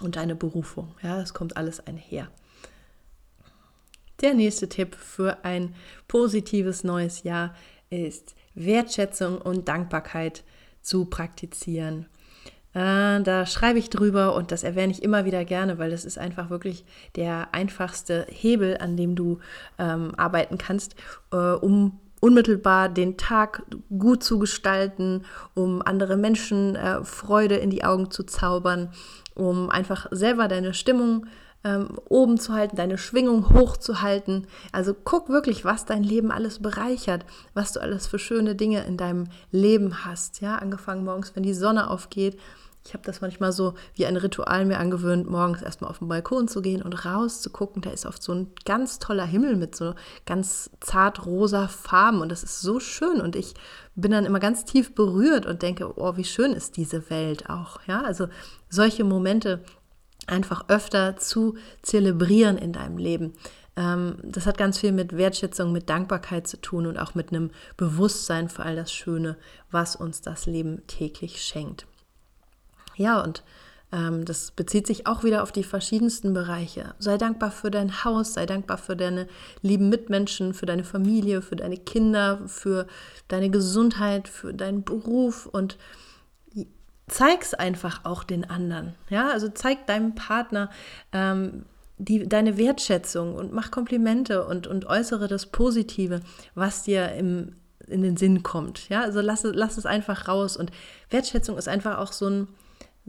und 0.00 0.16
deine 0.16 0.34
Berufung. 0.34 0.94
Ja, 1.02 1.20
es 1.20 1.34
kommt 1.34 1.56
alles 1.56 1.86
einher. 1.86 2.28
Der 4.20 4.34
nächste 4.34 4.68
Tipp 4.68 4.94
für 4.94 5.44
ein 5.44 5.74
positives 6.08 6.84
neues 6.84 7.22
Jahr 7.22 7.54
ist 7.88 8.34
Wertschätzung 8.54 9.38
und 9.38 9.68
Dankbarkeit 9.68 10.44
zu 10.82 11.04
praktizieren. 11.04 12.06
Äh, 12.72 13.22
da 13.22 13.46
schreibe 13.46 13.78
ich 13.78 13.90
drüber 13.90 14.34
und 14.34 14.52
das 14.52 14.62
erwähne 14.62 14.92
ich 14.92 15.02
immer 15.02 15.24
wieder 15.24 15.44
gerne, 15.44 15.78
weil 15.78 15.90
das 15.90 16.04
ist 16.04 16.18
einfach 16.18 16.50
wirklich 16.50 16.84
der 17.16 17.48
einfachste 17.52 18.26
Hebel, 18.30 18.78
an 18.78 18.96
dem 18.96 19.16
du 19.16 19.40
ähm, 19.78 20.12
arbeiten 20.16 20.56
kannst, 20.56 20.94
äh, 21.32 21.36
um 21.36 21.98
unmittelbar 22.20 22.88
den 22.88 23.16
Tag 23.16 23.62
gut 23.98 24.22
zu 24.22 24.38
gestalten, 24.38 25.24
um 25.54 25.82
andere 25.82 26.16
Menschen 26.16 26.76
äh, 26.76 27.02
Freude 27.02 27.56
in 27.56 27.70
die 27.70 27.82
Augen 27.82 28.10
zu 28.10 28.24
zaubern, 28.24 28.90
um 29.40 29.70
einfach 29.70 30.06
selber 30.10 30.48
deine 30.48 30.74
Stimmung 30.74 31.26
ähm, 31.64 31.98
oben 32.08 32.38
zu 32.38 32.54
halten, 32.54 32.76
deine 32.76 32.98
Schwingung 32.98 33.50
hoch 33.50 33.76
zu 33.76 34.02
halten. 34.02 34.46
Also 34.72 34.94
guck 34.94 35.28
wirklich, 35.28 35.64
was 35.64 35.86
dein 35.86 36.02
Leben 36.02 36.30
alles 36.30 36.60
bereichert, 36.60 37.24
was 37.54 37.72
du 37.72 37.80
alles 37.80 38.06
für 38.06 38.18
schöne 38.18 38.54
Dinge 38.54 38.84
in 38.84 38.96
deinem 38.96 39.28
Leben 39.50 40.04
hast. 40.04 40.40
Ja, 40.40 40.56
angefangen 40.56 41.04
morgens, 41.04 41.34
wenn 41.34 41.42
die 41.42 41.54
Sonne 41.54 41.90
aufgeht, 41.90 42.38
ich 42.84 42.94
habe 42.94 43.04
das 43.04 43.20
manchmal 43.20 43.52
so 43.52 43.74
wie 43.94 44.06
ein 44.06 44.16
Ritual 44.16 44.64
mir 44.64 44.78
angewöhnt, 44.78 45.28
morgens 45.28 45.62
erstmal 45.62 45.90
auf 45.90 45.98
den 45.98 46.08
Balkon 46.08 46.48
zu 46.48 46.62
gehen 46.62 46.82
und 46.82 47.04
raus 47.04 47.42
zu 47.42 47.50
gucken. 47.50 47.82
Da 47.82 47.90
ist 47.90 48.06
oft 48.06 48.22
so 48.22 48.32
ein 48.32 48.50
ganz 48.64 48.98
toller 48.98 49.26
Himmel 49.26 49.56
mit 49.56 49.76
so 49.76 49.94
ganz 50.24 50.70
zart 50.80 51.26
rosa 51.26 51.68
Farben 51.68 52.20
und 52.20 52.30
das 52.30 52.42
ist 52.42 52.62
so 52.62 52.80
schön 52.80 53.20
und 53.20 53.36
ich 53.36 53.54
bin 53.94 54.12
dann 54.12 54.24
immer 54.24 54.40
ganz 54.40 54.64
tief 54.64 54.94
berührt 54.94 55.44
und 55.44 55.62
denke, 55.62 55.98
oh, 55.98 56.16
wie 56.16 56.24
schön 56.24 56.52
ist 56.52 56.76
diese 56.76 57.10
Welt 57.10 57.50
auch. 57.50 57.80
Ja, 57.86 58.02
also 58.02 58.28
solche 58.70 59.04
Momente 59.04 59.62
einfach 60.26 60.64
öfter 60.68 61.16
zu 61.16 61.56
zelebrieren 61.82 62.56
in 62.56 62.72
deinem 62.72 62.96
Leben. 62.96 63.34
Ähm, 63.76 64.16
das 64.22 64.46
hat 64.46 64.56
ganz 64.56 64.78
viel 64.78 64.92
mit 64.92 65.16
Wertschätzung, 65.16 65.70
mit 65.70 65.90
Dankbarkeit 65.90 66.46
zu 66.46 66.60
tun 66.60 66.86
und 66.86 66.98
auch 66.98 67.14
mit 67.14 67.30
einem 67.30 67.50
Bewusstsein 67.76 68.48
für 68.48 68.62
all 68.62 68.76
das 68.76 68.92
Schöne, 68.92 69.36
was 69.70 69.96
uns 69.96 70.22
das 70.22 70.46
Leben 70.46 70.86
täglich 70.86 71.42
schenkt. 71.42 71.86
Ja, 72.96 73.20
und 73.20 73.42
ähm, 73.92 74.24
das 74.24 74.50
bezieht 74.52 74.86
sich 74.86 75.06
auch 75.06 75.24
wieder 75.24 75.42
auf 75.42 75.52
die 75.52 75.64
verschiedensten 75.64 76.32
Bereiche. 76.32 76.94
Sei 76.98 77.18
dankbar 77.18 77.50
für 77.50 77.70
dein 77.70 78.04
Haus, 78.04 78.34
sei 78.34 78.46
dankbar 78.46 78.78
für 78.78 78.96
deine 78.96 79.26
lieben 79.62 79.88
Mitmenschen, 79.88 80.54
für 80.54 80.66
deine 80.66 80.84
Familie, 80.84 81.42
für 81.42 81.56
deine 81.56 81.76
Kinder, 81.76 82.40
für 82.46 82.86
deine 83.28 83.50
Gesundheit, 83.50 84.28
für 84.28 84.54
deinen 84.54 84.84
Beruf 84.84 85.46
und 85.46 85.76
zeig 87.08 87.42
es 87.42 87.54
einfach 87.54 88.04
auch 88.04 88.22
den 88.22 88.48
anderen. 88.48 88.94
Ja, 89.08 89.30
also 89.30 89.48
zeig 89.48 89.86
deinem 89.86 90.14
Partner 90.14 90.70
ähm, 91.12 91.64
die, 91.98 92.26
deine 92.26 92.56
Wertschätzung 92.56 93.34
und 93.34 93.52
mach 93.52 93.70
Komplimente 93.70 94.46
und, 94.46 94.66
und 94.66 94.86
äußere 94.86 95.28
das 95.28 95.46
Positive, 95.46 96.20
was 96.54 96.84
dir 96.84 97.12
im, 97.12 97.56
in 97.88 98.02
den 98.02 98.16
Sinn 98.16 98.42
kommt. 98.42 98.88
Ja, 98.88 99.02
also 99.02 99.20
lass, 99.20 99.42
lass 99.42 99.76
es 99.76 99.86
einfach 99.86 100.28
raus. 100.28 100.56
Und 100.56 100.70
Wertschätzung 101.10 101.58
ist 101.58 101.68
einfach 101.68 101.98
auch 101.98 102.12
so 102.12 102.28
ein 102.28 102.48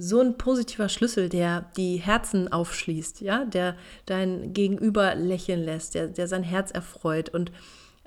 so 0.01 0.19
ein 0.19 0.35
positiver 0.35 0.89
Schlüssel, 0.89 1.29
der 1.29 1.69
die 1.77 1.97
Herzen 1.97 2.51
aufschließt, 2.51 3.21
ja, 3.21 3.45
der 3.45 3.75
dein 4.07 4.51
Gegenüber 4.51 5.13
lächeln 5.13 5.63
lässt, 5.63 5.93
der, 5.93 6.07
der 6.07 6.27
sein 6.27 6.41
Herz 6.41 6.71
erfreut 6.71 7.29
und 7.29 7.51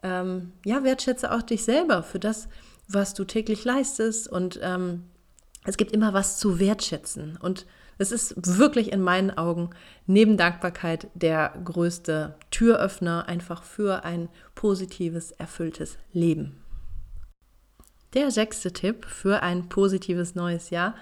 ähm, 0.03 0.53
ja, 0.65 0.83
wertschätze 0.83 1.33
auch 1.33 1.43
dich 1.43 1.63
selber 1.63 2.03
für 2.03 2.19
das, 2.19 2.49
was 2.89 3.15
du 3.15 3.25
täglich 3.25 3.65
leistest 3.65 4.29
und 4.29 4.59
ähm, 4.61 5.05
es 5.65 5.77
gibt 5.77 5.93
immer 5.93 6.13
was 6.13 6.39
zu 6.39 6.59
wertschätzen 6.59 7.39
und 7.41 7.65
es 7.97 8.11
ist 8.11 8.59
wirklich 8.59 8.93
in 8.93 9.01
meinen 9.01 9.31
Augen 9.31 9.71
neben 10.07 10.37
Dankbarkeit 10.37 11.07
der 11.15 11.55
größte 11.65 12.35
Türöffner 12.51 13.29
einfach 13.29 13.63
für 13.63 14.03
ein 14.03 14.29
positives, 14.57 15.31
erfülltes 15.31 15.97
Leben. 16.13 16.61
Der 18.15 18.33
sechste 18.33 18.73
Tipp 18.73 19.05
für 19.05 19.45
ein 19.45 19.69
positives 19.69 20.35
neues 20.35 20.71
Jahr 20.71 20.97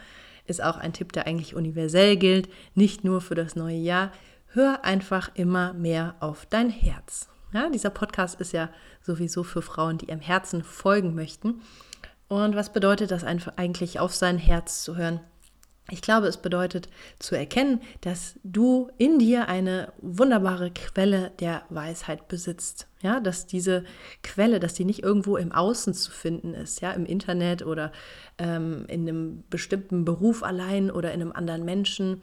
ist 0.52 0.62
auch 0.62 0.76
ein 0.76 0.92
Tipp, 0.92 1.12
der 1.12 1.26
eigentlich 1.26 1.56
universell 1.56 2.16
gilt, 2.16 2.48
nicht 2.74 3.02
nur 3.02 3.20
für 3.20 3.34
das 3.34 3.56
neue 3.56 3.76
Jahr. 3.76 4.12
Hör 4.48 4.84
einfach 4.84 5.30
immer 5.34 5.72
mehr 5.72 6.14
auf 6.20 6.46
dein 6.46 6.68
Herz. 6.68 7.28
Ja, 7.54 7.70
dieser 7.70 7.90
Podcast 7.90 8.40
ist 8.40 8.52
ja 8.52 8.68
sowieso 9.00 9.42
für 9.42 9.62
Frauen, 9.62 9.98
die 9.98 10.06
ihrem 10.06 10.20
Herzen 10.20 10.62
folgen 10.62 11.14
möchten. 11.14 11.62
Und 12.28 12.54
was 12.54 12.72
bedeutet 12.72 13.10
das 13.10 13.24
eigentlich, 13.24 13.98
auf 13.98 14.14
sein 14.14 14.36
Herz 14.36 14.84
zu 14.84 14.96
hören? 14.96 15.20
Ich 15.92 16.00
glaube, 16.00 16.26
es 16.26 16.38
bedeutet 16.38 16.88
zu 17.18 17.36
erkennen, 17.36 17.82
dass 18.00 18.40
du 18.44 18.88
in 18.96 19.18
dir 19.18 19.48
eine 19.48 19.92
wunderbare 20.00 20.70
Quelle 20.70 21.32
der 21.38 21.64
Weisheit 21.68 22.28
besitzt. 22.28 22.88
Ja, 23.02 23.20
dass 23.20 23.46
diese 23.46 23.84
Quelle, 24.22 24.58
dass 24.58 24.72
die 24.72 24.86
nicht 24.86 25.02
irgendwo 25.02 25.36
im 25.36 25.52
Außen 25.52 25.92
zu 25.92 26.10
finden 26.10 26.54
ist, 26.54 26.80
ja, 26.80 26.92
im 26.92 27.04
Internet 27.04 27.66
oder 27.66 27.92
ähm, 28.38 28.86
in 28.88 29.06
einem 29.06 29.44
bestimmten 29.50 30.06
Beruf 30.06 30.42
allein 30.42 30.90
oder 30.90 31.12
in 31.12 31.20
einem 31.20 31.32
anderen 31.32 31.66
Menschen. 31.66 32.22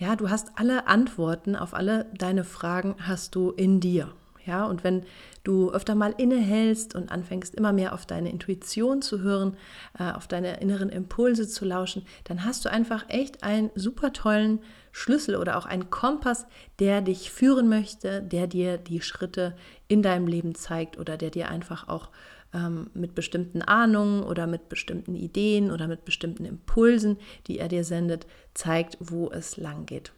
Ja, 0.00 0.16
du 0.16 0.28
hast 0.28 0.48
alle 0.56 0.88
Antworten 0.88 1.54
auf 1.54 1.72
alle 1.72 2.06
deine 2.18 2.42
Fragen 2.42 2.96
hast 2.98 3.36
du 3.36 3.52
in 3.52 3.78
dir. 3.78 4.12
Ja, 4.46 4.66
und 4.66 4.84
wenn 4.84 5.04
du 5.42 5.70
öfter 5.70 5.94
mal 5.94 6.14
innehältst 6.16 6.94
und 6.94 7.10
anfängst 7.10 7.54
immer 7.54 7.72
mehr 7.72 7.94
auf 7.94 8.04
deine 8.04 8.30
Intuition 8.30 9.00
zu 9.00 9.20
hören, 9.20 9.56
äh, 9.98 10.10
auf 10.12 10.28
deine 10.28 10.60
inneren 10.60 10.90
Impulse 10.90 11.48
zu 11.48 11.64
lauschen, 11.64 12.04
dann 12.24 12.44
hast 12.44 12.64
du 12.64 12.70
einfach 12.70 13.08
echt 13.08 13.42
einen 13.42 13.70
super 13.74 14.12
tollen 14.12 14.60
Schlüssel 14.92 15.36
oder 15.36 15.56
auch 15.56 15.66
einen 15.66 15.90
Kompass, 15.90 16.46
der 16.78 17.00
dich 17.00 17.30
führen 17.30 17.68
möchte, 17.68 18.22
der 18.22 18.46
dir 18.46 18.78
die 18.78 19.00
Schritte 19.00 19.56
in 19.88 20.02
deinem 20.02 20.26
Leben 20.26 20.54
zeigt 20.54 20.98
oder 20.98 21.16
der 21.16 21.30
dir 21.30 21.48
einfach 21.48 21.88
auch 21.88 22.10
ähm, 22.52 22.90
mit 22.94 23.14
bestimmten 23.14 23.62
Ahnungen 23.62 24.22
oder 24.22 24.46
mit 24.46 24.68
bestimmten 24.68 25.14
Ideen 25.14 25.70
oder 25.70 25.88
mit 25.88 26.04
bestimmten 26.04 26.44
Impulsen, 26.44 27.18
die 27.46 27.58
er 27.58 27.68
dir 27.68 27.84
sendet, 27.84 28.26
zeigt, 28.54 28.96
wo 29.00 29.30
es 29.30 29.56
lang 29.56 29.86
geht. 29.86 30.12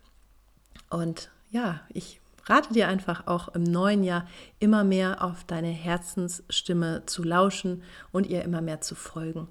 Und 0.90 1.30
ja, 1.50 1.80
ich 1.92 2.21
rate 2.47 2.73
dir 2.73 2.88
einfach 2.88 3.26
auch 3.26 3.49
im 3.49 3.62
neuen 3.62 4.03
Jahr 4.03 4.26
immer 4.59 4.85
mehr 4.85 5.23
auf 5.23 5.45
deine 5.45 5.69
Herzensstimme 5.69 7.03
zu 7.07 7.23
lauschen 7.23 7.83
und 8.12 8.26
ihr 8.26 8.43
immer 8.43 8.61
mehr 8.61 8.81
zu 8.81 8.95
folgen. 8.95 9.49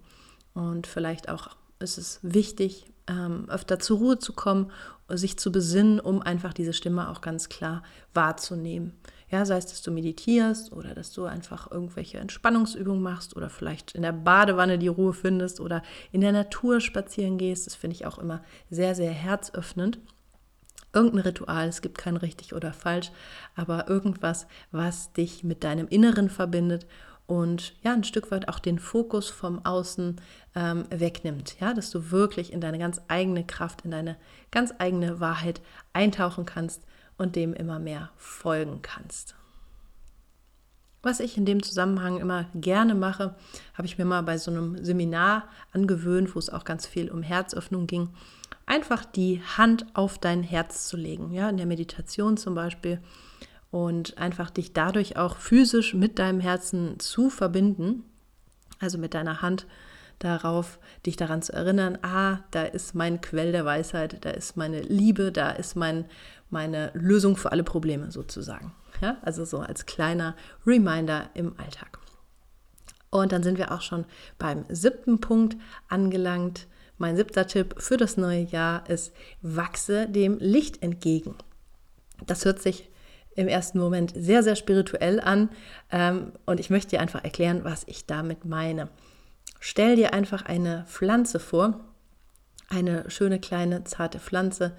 Und 0.54 0.88
vielleicht 0.88 1.30
auch 1.30 1.50
ist 1.80 1.98
es 1.98 2.20
wichtig, 2.22 2.86
ähm, 3.08 3.48
öfter 3.50 3.80
zur 3.80 4.00
Ruhe 4.00 4.20
zu 4.20 4.34
kommen, 4.34 4.72
sich 5.10 5.38
zu 5.38 5.52
besinnen, 5.52 6.00
um 6.00 6.22
einfach 6.22 6.54
diese 6.54 6.74
Stimme 6.74 7.10
auch 7.10 7.22
ganz 7.22 7.50
klar 7.50 7.84
wahrzunehmen. 8.14 8.94
Ja, 9.30 9.46
sei 9.46 9.58
es, 9.58 9.68
dass 9.68 9.82
du 9.82 9.92
meditierst 9.92 10.72
oder 10.72 10.96
dass 10.96 11.12
du 11.12 11.26
einfach 11.26 11.70
irgendwelche 11.70 12.20
Entspannungsübungen 12.20 13.04
machst 13.04 13.36
oder 13.36 13.50
vielleicht 13.50 13.94
in 13.94 14.04
der 14.04 14.14
Badewanne 14.14 14.80
die 14.80 14.88
Ruhe 14.88 15.14
findest 15.14 15.60
oder 15.60 15.84
in 16.12 16.22
der 16.22 16.32
Natur 16.32 16.80
spazieren 16.80 17.38
gehst. 17.38 17.68
Das 17.68 17.76
finde 17.76 17.96
ich 17.96 18.06
auch 18.06 18.18
immer 18.18 18.44
sehr, 18.70 18.96
sehr 18.96 19.12
herzöffnend 19.12 20.00
irgendein 20.96 21.22
Ritual, 21.22 21.68
es 21.68 21.82
gibt 21.82 21.98
kein 21.98 22.18
richtig 22.18 22.54
oder 22.54 22.74
falsch, 22.74 23.12
aber 23.56 23.88
irgendwas, 23.90 24.48
was 24.72 25.14
dich 25.14 25.44
mit 25.44 25.64
deinem 25.64 25.88
Inneren 25.88 26.30
verbindet 26.30 26.88
und 27.28 27.74
ja, 27.82 27.94
ein 27.94 28.04
Stück 28.04 28.30
weit 28.32 28.50
auch 28.50 28.60
den 28.60 28.78
Fokus 28.78 29.30
vom 29.30 29.66
Außen 29.66 30.22
ähm, 30.56 30.86
wegnimmt, 30.90 31.60
ja, 31.60 31.74
dass 31.74 31.90
du 31.90 32.12
wirklich 32.12 32.54
in 32.54 32.62
deine 32.62 32.78
ganz 32.78 33.02
eigene 33.08 33.44
Kraft, 33.44 33.84
in 33.84 33.92
deine 33.92 34.16
ganz 34.52 34.74
eigene 34.78 35.20
Wahrheit 35.20 35.62
eintauchen 35.94 36.46
kannst 36.46 36.84
und 37.18 37.36
dem 37.36 37.54
immer 37.54 37.80
mehr 37.80 38.12
folgen 38.16 38.82
kannst. 38.82 39.36
Was 41.02 41.20
ich 41.20 41.38
in 41.38 41.46
dem 41.46 41.62
Zusammenhang 41.62 42.20
immer 42.20 42.46
gerne 42.56 42.96
mache, 42.96 43.36
habe 43.76 43.86
ich 43.88 43.98
mir 43.98 44.06
mal 44.06 44.24
bei 44.24 44.38
so 44.38 44.50
einem 44.50 44.84
Seminar 44.84 45.48
angewöhnt, 45.72 46.36
wo 46.36 46.40
es 46.40 46.50
auch 46.50 46.64
ganz 46.64 46.88
viel 46.88 47.12
um 47.12 47.22
Herzöffnung 47.22 47.86
ging, 47.86 48.10
einfach 48.66 49.06
die 49.06 49.42
Hand 49.58 49.86
auf 49.94 50.18
dein 50.18 50.44
Herz 50.44 50.88
zu 50.88 50.98
legen, 50.98 51.32
ja, 51.32 51.50
in 51.50 51.58
der 51.58 51.66
Meditation 51.66 52.38
zum 52.38 52.56
Beispiel 52.56 53.00
und 53.72 54.18
einfach 54.18 54.50
dich 54.50 54.74
dadurch 54.74 55.18
auch 55.18 55.38
physisch 55.38 55.94
mit 55.94 56.18
deinem 56.20 56.40
Herzen 56.40 57.00
zu 57.00 57.30
verbinden, 57.30 58.04
also 58.80 58.98
mit 58.98 59.14
deiner 59.14 59.42
Hand 59.42 59.68
darauf, 60.20 60.80
dich 61.06 61.18
daran 61.18 61.42
zu 61.42 61.54
erinnern, 61.54 61.98
ah, 62.02 62.40
da 62.52 62.64
ist 62.64 62.96
mein 62.96 63.22
Quell 63.22 63.52
der 63.52 63.66
Weisheit, 63.66 64.24
da 64.24 64.30
ist 64.30 64.56
meine 64.56 64.82
Liebe, 64.82 65.32
da 65.32 65.52
ist 65.52 65.76
mein, 65.76 66.06
meine 66.50 66.92
Lösung 66.94 67.36
für 67.36 67.52
alle 67.52 67.64
Probleme 67.64 68.12
sozusagen. 68.12 68.74
Ja, 69.02 69.18
also 69.24 69.44
so 69.44 69.60
als 69.60 69.86
kleiner 69.86 70.36
Reminder 70.66 71.30
im 71.34 71.60
Alltag. 71.60 72.00
Und 73.10 73.32
dann 73.32 73.44
sind 73.44 73.58
wir 73.58 73.72
auch 73.72 73.82
schon 73.82 74.06
beim 74.38 74.66
siebten 74.70 75.20
Punkt 75.20 75.58
angelangt. 75.90 76.68
Mein 76.98 77.18
siebter 77.18 77.48
Tipp 77.48 77.76
für 77.78 77.98
das 77.98 78.18
neue 78.18 78.44
Jahr 78.44 78.90
ist, 78.90 79.14
wachse 79.42 80.08
dem 80.08 80.38
Licht 80.40 80.82
entgegen. 80.82 81.36
Das 82.26 82.46
hört 82.46 82.62
sich 82.62 82.90
im 83.36 83.48
ersten 83.48 83.80
Moment 83.80 84.14
sehr, 84.16 84.44
sehr 84.44 84.56
spirituell 84.56 85.20
an 85.20 85.50
ähm, 85.92 86.32
und 86.46 86.60
ich 86.60 86.70
möchte 86.70 86.92
dir 86.92 87.02
einfach 87.02 87.24
erklären, 87.24 87.64
was 87.64 87.84
ich 87.86 88.06
damit 88.06 88.46
meine. 88.46 88.88
Stell 89.60 89.96
dir 89.98 90.14
einfach 90.14 90.46
eine 90.46 90.86
Pflanze 90.88 91.40
vor, 91.40 91.82
eine 92.70 93.10
schöne 93.10 93.40
kleine 93.40 93.84
zarte 93.84 94.20
Pflanze, 94.20 94.76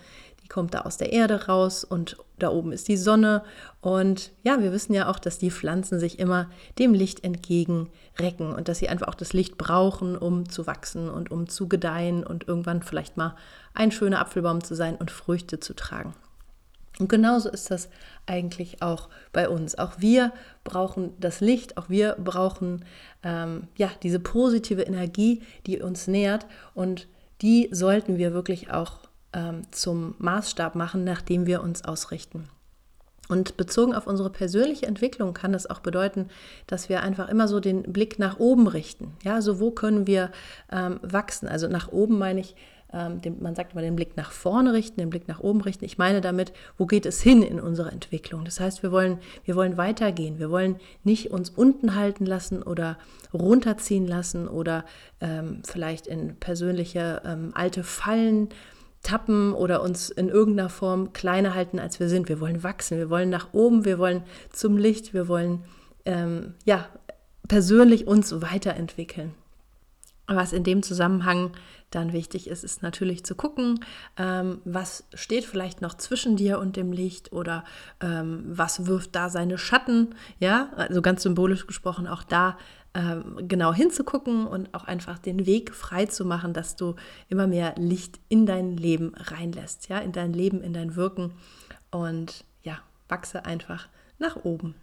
die 0.46 0.48
kommt 0.48 0.74
da 0.74 0.82
aus 0.82 0.96
der 0.96 1.12
Erde 1.12 1.46
raus 1.46 1.82
und 1.82 2.18
da 2.38 2.50
oben 2.50 2.70
ist 2.70 2.86
die 2.86 2.96
Sonne. 2.96 3.42
Und 3.80 4.30
ja, 4.44 4.62
wir 4.62 4.70
wissen 4.70 4.94
ja 4.94 5.08
auch, 5.08 5.18
dass 5.18 5.38
die 5.38 5.50
Pflanzen 5.50 5.98
sich 5.98 6.20
immer 6.20 6.48
dem 6.78 6.94
Licht 6.94 7.24
entgegenrecken 7.24 8.54
und 8.54 8.68
dass 8.68 8.78
sie 8.78 8.88
einfach 8.88 9.08
auch 9.08 9.16
das 9.16 9.32
Licht 9.32 9.58
brauchen, 9.58 10.16
um 10.16 10.48
zu 10.48 10.68
wachsen 10.68 11.10
und 11.10 11.32
um 11.32 11.48
zu 11.48 11.68
gedeihen 11.68 12.22
und 12.22 12.46
irgendwann 12.46 12.84
vielleicht 12.84 13.16
mal 13.16 13.34
ein 13.74 13.90
schöner 13.90 14.20
Apfelbaum 14.20 14.62
zu 14.62 14.76
sein 14.76 14.94
und 14.94 15.10
Früchte 15.10 15.58
zu 15.58 15.74
tragen. 15.74 16.14
Und 17.00 17.08
genauso 17.08 17.48
ist 17.48 17.72
das 17.72 17.88
eigentlich 18.26 18.82
auch 18.82 19.08
bei 19.32 19.48
uns. 19.48 19.76
Auch 19.76 19.94
wir 19.98 20.32
brauchen 20.62 21.12
das 21.18 21.40
Licht, 21.40 21.76
auch 21.76 21.88
wir 21.88 22.14
brauchen 22.22 22.84
ähm, 23.24 23.66
ja 23.76 23.90
diese 24.04 24.20
positive 24.20 24.82
Energie, 24.82 25.42
die 25.66 25.80
uns 25.80 26.06
nährt 26.06 26.46
und 26.72 27.08
die 27.42 27.68
sollten 27.72 28.16
wir 28.16 28.32
wirklich 28.32 28.70
auch 28.70 29.00
ähm, 29.36 29.62
zum 29.70 30.14
Maßstab 30.18 30.74
machen, 30.74 31.04
nach 31.04 31.20
dem 31.20 31.46
wir 31.46 31.62
uns 31.62 31.84
ausrichten. 31.84 32.48
Und 33.28 33.56
bezogen 33.56 33.94
auf 33.94 34.06
unsere 34.06 34.30
persönliche 34.30 34.86
Entwicklung 34.86 35.34
kann 35.34 35.52
das 35.52 35.68
auch 35.68 35.80
bedeuten, 35.80 36.28
dass 36.66 36.88
wir 36.88 37.02
einfach 37.02 37.28
immer 37.28 37.48
so 37.48 37.60
den 37.60 37.82
Blick 37.82 38.18
nach 38.18 38.38
oben 38.38 38.66
richten. 38.66 39.12
Ja, 39.24 39.42
so 39.42 39.60
wo 39.60 39.70
können 39.72 40.06
wir 40.06 40.30
ähm, 40.72 41.00
wachsen? 41.02 41.48
Also 41.48 41.68
nach 41.68 41.90
oben 41.90 42.18
meine 42.18 42.40
ich, 42.40 42.54
ähm, 42.92 43.20
den, 43.20 43.42
man 43.42 43.56
sagt 43.56 43.72
immer 43.72 43.82
den 43.82 43.96
Blick 43.96 44.16
nach 44.16 44.30
vorne 44.30 44.72
richten, 44.72 45.00
den 45.00 45.10
Blick 45.10 45.26
nach 45.26 45.40
oben 45.40 45.60
richten. 45.60 45.84
Ich 45.84 45.98
meine 45.98 46.20
damit, 46.20 46.52
wo 46.78 46.86
geht 46.86 47.04
es 47.04 47.20
hin 47.20 47.42
in 47.42 47.60
unserer 47.60 47.92
Entwicklung? 47.92 48.44
Das 48.44 48.60
heißt, 48.60 48.84
wir 48.84 48.92
wollen, 48.92 49.18
wir 49.44 49.56
wollen 49.56 49.76
weitergehen. 49.76 50.38
Wir 50.38 50.50
wollen 50.50 50.76
nicht 51.02 51.32
uns 51.32 51.50
unten 51.50 51.96
halten 51.96 52.26
lassen 52.26 52.62
oder 52.62 52.96
runterziehen 53.34 54.06
lassen 54.06 54.46
oder 54.46 54.84
ähm, 55.20 55.62
vielleicht 55.66 56.06
in 56.06 56.36
persönliche 56.36 57.22
ähm, 57.24 57.50
alte 57.54 57.82
Fallen 57.82 58.50
tappen 59.06 59.52
oder 59.52 59.82
uns 59.82 60.10
in 60.10 60.28
irgendeiner 60.28 60.68
Form 60.68 61.12
kleiner 61.12 61.54
halten, 61.54 61.78
als 61.78 62.00
wir 62.00 62.08
sind. 62.08 62.28
Wir 62.28 62.40
wollen 62.40 62.64
wachsen, 62.64 62.98
wir 62.98 63.08
wollen 63.08 63.30
nach 63.30 63.48
oben, 63.52 63.84
wir 63.84 63.98
wollen 63.98 64.24
zum 64.50 64.76
Licht, 64.76 65.14
wir 65.14 65.28
wollen 65.28 65.62
ähm, 66.04 66.54
ja 66.64 66.88
persönlich 67.46 68.08
uns 68.08 68.42
weiterentwickeln. 68.42 69.32
Was 70.26 70.52
in 70.52 70.64
dem 70.64 70.82
Zusammenhang 70.82 71.52
dann 71.90 72.12
wichtig 72.12 72.48
ist, 72.48 72.64
ist 72.64 72.82
natürlich 72.82 73.24
zu 73.24 73.34
gucken, 73.34 73.80
ähm, 74.16 74.60
was 74.64 75.04
steht 75.14 75.44
vielleicht 75.44 75.80
noch 75.80 75.94
zwischen 75.94 76.36
dir 76.36 76.58
und 76.58 76.76
dem 76.76 76.92
Licht 76.92 77.32
oder 77.32 77.64
ähm, 78.00 78.44
was 78.46 78.86
wirft 78.86 79.14
da 79.14 79.30
seine 79.30 79.56
Schatten. 79.56 80.14
Ja, 80.38 80.70
also 80.76 81.00
ganz 81.00 81.22
symbolisch 81.22 81.66
gesprochen, 81.66 82.06
auch 82.06 82.24
da 82.24 82.58
ähm, 82.94 83.46
genau 83.46 83.72
hinzugucken 83.72 84.46
und 84.46 84.74
auch 84.74 84.84
einfach 84.84 85.18
den 85.18 85.46
Weg 85.46 85.74
frei 85.74 86.06
zu 86.06 86.24
machen, 86.24 86.52
dass 86.52 86.76
du 86.76 86.96
immer 87.28 87.46
mehr 87.46 87.74
Licht 87.76 88.18
in 88.28 88.46
dein 88.46 88.76
Leben 88.76 89.12
reinlässt, 89.14 89.88
ja, 89.88 89.98
in 89.98 90.12
dein 90.12 90.32
Leben, 90.32 90.62
in 90.62 90.72
dein 90.72 90.96
Wirken 90.96 91.32
und 91.90 92.44
ja, 92.62 92.78
wachse 93.08 93.44
einfach 93.44 93.88
nach 94.18 94.36
oben. 94.44 94.74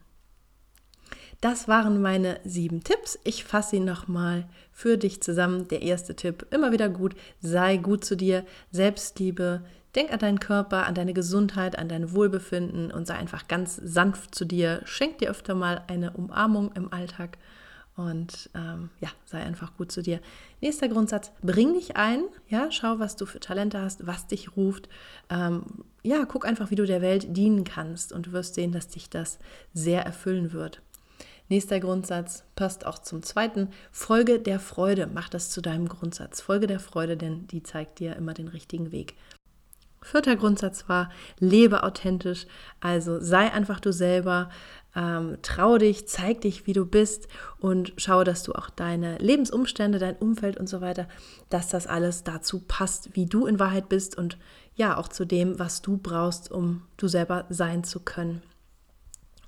Das 1.44 1.68
waren 1.68 2.02
meine 2.02 2.40
sieben 2.46 2.86
Tipps. 2.86 3.20
Ich 3.26 3.44
fasse 3.44 3.72
sie 3.72 3.82
nochmal 3.82 4.46
für 4.72 4.98
dich 4.98 5.22
zusammen. 5.22 5.68
Der 5.68 5.82
erste 5.82 6.16
Tipp, 6.16 6.48
immer 6.52 6.72
wieder 6.72 6.88
gut, 6.88 7.16
sei 7.42 7.76
gut 7.76 8.06
zu 8.06 8.16
dir, 8.16 8.46
Selbstliebe, 8.72 9.62
denk 9.94 10.14
an 10.14 10.20
deinen 10.20 10.40
Körper, 10.40 10.86
an 10.86 10.96
deine 10.96 11.14
Gesundheit, 11.14 11.78
an 11.78 11.90
dein 11.90 12.14
Wohlbefinden 12.14 12.94
und 12.94 13.08
sei 13.08 13.16
einfach 13.16 13.50
ganz 13.50 13.76
sanft 13.76 14.34
zu 14.34 14.46
dir. 14.46 14.84
Schenk 14.86 15.18
dir 15.18 15.32
öfter 15.32 15.54
mal 15.54 15.84
eine 15.88 16.12
Umarmung 16.12 16.72
im 16.76 16.94
Alltag 16.94 17.38
und 17.98 18.50
ähm, 18.56 18.90
ja, 19.02 19.10
sei 19.26 19.42
einfach 19.42 19.76
gut 19.76 19.92
zu 19.92 20.02
dir. 20.02 20.22
Nächster 20.62 20.88
Grundsatz, 20.88 21.34
bring 21.42 21.74
dich 21.74 21.98
ein, 21.98 22.24
ja, 22.48 22.72
schau, 22.72 23.00
was 23.00 23.18
du 23.18 23.26
für 23.26 23.42
Talente 23.42 23.82
hast, 23.82 24.08
was 24.08 24.28
dich 24.28 24.56
ruft. 24.56 24.88
Ähm, 25.30 25.66
ja, 26.04 26.24
guck 26.24 26.46
einfach, 26.46 26.72
wie 26.72 26.76
du 26.76 26.86
der 26.86 27.02
Welt 27.02 27.36
dienen 27.36 27.66
kannst 27.66 28.14
und 28.14 28.28
du 28.28 28.32
wirst 28.32 28.56
sehen, 28.56 28.72
dass 28.72 28.88
dich 28.88 29.10
das 29.10 29.40
sehr 29.74 30.06
erfüllen 30.06 30.54
wird. 30.54 30.82
Nächster 31.50 31.80
Grundsatz 31.80 32.44
passt 32.56 32.86
auch 32.86 33.00
zum 33.00 33.22
zweiten. 33.22 33.70
Folge 33.92 34.40
der 34.40 34.60
Freude. 34.60 35.08
Mach 35.12 35.30
das 35.30 35.50
zu 35.50 35.62
deinem 35.62 35.88
Grundsatz. 35.88 36.42
Folge 36.42 36.68
der 36.68 36.80
Freude, 36.80 37.18
denn 37.18 37.48
die 37.48 37.64
zeigt 37.64 38.00
dir 38.00 38.16
immer 38.16 38.34
den 38.34 38.48
richtigen 38.48 38.92
Weg. 38.92 39.16
Vierter 40.02 40.36
Grundsatz 40.36 40.90
war, 40.90 41.10
lebe 41.40 41.84
authentisch. 41.84 42.46
Also 42.82 43.20
sei 43.20 43.52
einfach 43.52 43.80
du 43.80 43.94
selber, 43.94 44.50
ähm, 44.96 45.38
trau 45.42 45.78
dich, 45.78 46.08
zeig 46.08 46.42
dich, 46.42 46.68
wie 46.68 46.74
du 46.74 46.86
bist 46.86 47.28
und 47.60 47.94
schau, 47.98 48.24
dass 48.24 48.44
du 48.44 48.54
auch 48.54 48.70
deine 48.70 49.18
Lebensumstände, 49.18 50.00
dein 50.00 50.18
Umfeld 50.18 50.58
und 50.58 50.68
so 50.68 50.82
weiter, 50.82 51.08
dass 51.50 51.70
das 51.70 51.88
alles 51.88 52.24
dazu 52.24 52.60
passt, 52.60 53.16
wie 53.16 53.26
du 53.26 53.46
in 53.46 53.60
Wahrheit 53.60 53.90
bist 53.90 54.18
und 54.18 54.38
ja, 54.76 54.98
auch 54.98 55.08
zu 55.08 55.26
dem, 55.26 55.60
was 55.60 55.82
du 55.82 55.98
brauchst, 55.98 56.52
um 56.52 56.82
du 56.98 57.08
selber 57.08 57.46
sein 57.50 57.84
zu 57.84 58.00
können. 58.00 58.42